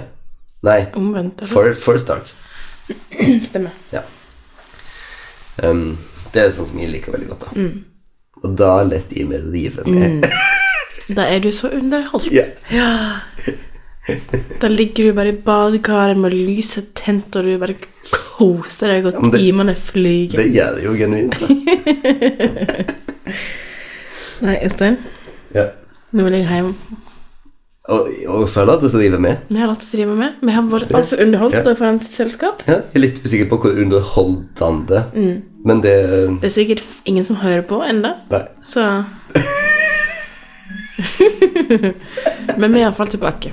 Nei. 0.62 0.86
Omvendt? 0.96 1.44
For, 1.46 1.74
First 1.74 2.08
Dark. 2.08 2.32
Stemmer. 3.50 3.74
Ja. 3.92 4.02
Um, 5.62 5.98
det 6.32 6.42
er 6.42 6.54
sånn 6.54 6.70
som 6.70 6.80
jeg 6.80 6.94
liker 6.94 7.12
veldig 7.12 7.28
godt, 7.34 7.50
da. 7.50 7.68
Og 8.38 8.56
da 8.56 8.72
lett 8.86 9.12
i 9.12 9.26
meg 9.26 9.50
rive 9.52 9.84
med. 9.84 10.24
Da 11.16 11.24
er 11.32 11.38
du 11.40 11.50
så 11.52 11.70
underholdt. 11.72 12.30
Ja. 12.34 12.44
Ja. 12.72 12.88
Da 14.60 14.68
ligger 14.72 15.04
du 15.10 15.12
bare 15.16 15.28
i 15.34 15.36
badekaret 15.44 16.16
med 16.20 16.32
lyset 16.32 16.94
tent, 16.96 17.34
og 17.36 17.44
du 17.44 17.58
bare 17.60 17.74
koser 18.38 18.88
deg, 18.94 19.08
og 19.10 19.32
timene 19.34 19.74
flyger. 19.76 20.38
Det 20.40 20.46
gjør 20.54 20.78
det 20.78 20.84
jo 20.86 20.94
genuint. 20.96 21.36
Nei, 24.44 24.56
Øystein, 24.64 24.96
Ja. 25.54 25.64
nå 26.12 26.24
vil 26.28 26.32
jeg 26.38 26.46
hjem. 26.48 26.74
Og, 27.88 28.08
og 28.28 28.48
så 28.52 28.60
har 28.60 28.66
du 28.66 28.70
latt 28.72 28.82
oss 28.84 28.92
drive 28.92 29.18
med. 29.20 29.36
Vi 29.48 29.56
har 29.58 29.66
latt 29.70 29.80
oss 29.82 29.92
drive 29.96 30.12
med. 30.16 30.34
Vi 30.44 30.52
har 30.52 30.62
vært 30.68 30.90
altfor 30.94 31.22
underholdt 31.24 31.54
Ja. 31.56 31.62
foran 31.74 32.00
sitt 32.04 32.12
selskap. 32.12 32.62
Ja, 32.68 32.74
jeg 32.92 32.94
er 32.94 33.00
litt 33.00 33.20
usikker 33.24 33.48
på 33.48 33.58
hvor 33.62 33.72
underholdende, 33.80 35.04
men 35.64 35.80
det 35.80 35.94
Det 36.40 36.44
er 36.50 36.54
sikkert 36.54 36.82
ingen 37.06 37.24
som 37.24 37.36
hører 37.36 37.62
på 37.62 37.80
ennå, 37.82 38.12
så 38.62 39.04
Men 42.60 42.72
vi 42.72 42.80
er 42.80 42.86
iallfall 42.88 43.10
tilbake. 43.12 43.52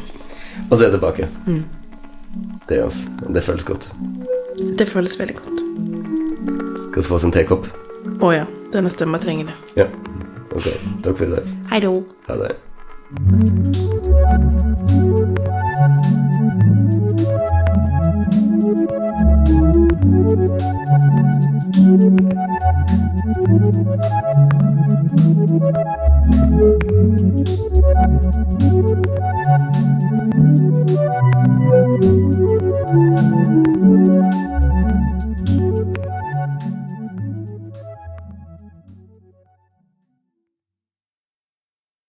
Og 0.69 0.77
så 0.77 0.87
er 0.87 0.95
tilbake. 0.95 1.27
Mm. 1.45 1.63
Det 2.69 2.79
er 2.79 2.85
oss. 2.85 3.03
Det 3.29 3.43
føles 3.43 3.63
godt. 3.63 3.89
Det 4.79 4.87
føles 4.89 5.19
veldig 5.19 5.35
godt. 5.35 5.59
Skal 6.81 7.01
vi 7.01 7.07
få 7.07 7.15
oss 7.19 7.27
en 7.27 7.35
tekopp? 7.35 7.67
Å 8.15 8.25
oh, 8.25 8.31
ja. 8.35 8.45
Denne 8.73 8.89
stemma 8.93 9.19
trenger 9.21 9.51
det. 9.51 9.57
Ja. 9.83 9.89
Ok. 10.55 10.71
Takk 11.05 11.17
for 11.17 11.25
i 11.27 11.33
dag. 11.35 11.43
Hei 11.71 11.79
då. 11.85 11.97
Ha 12.29 12.39
det. 12.41 12.55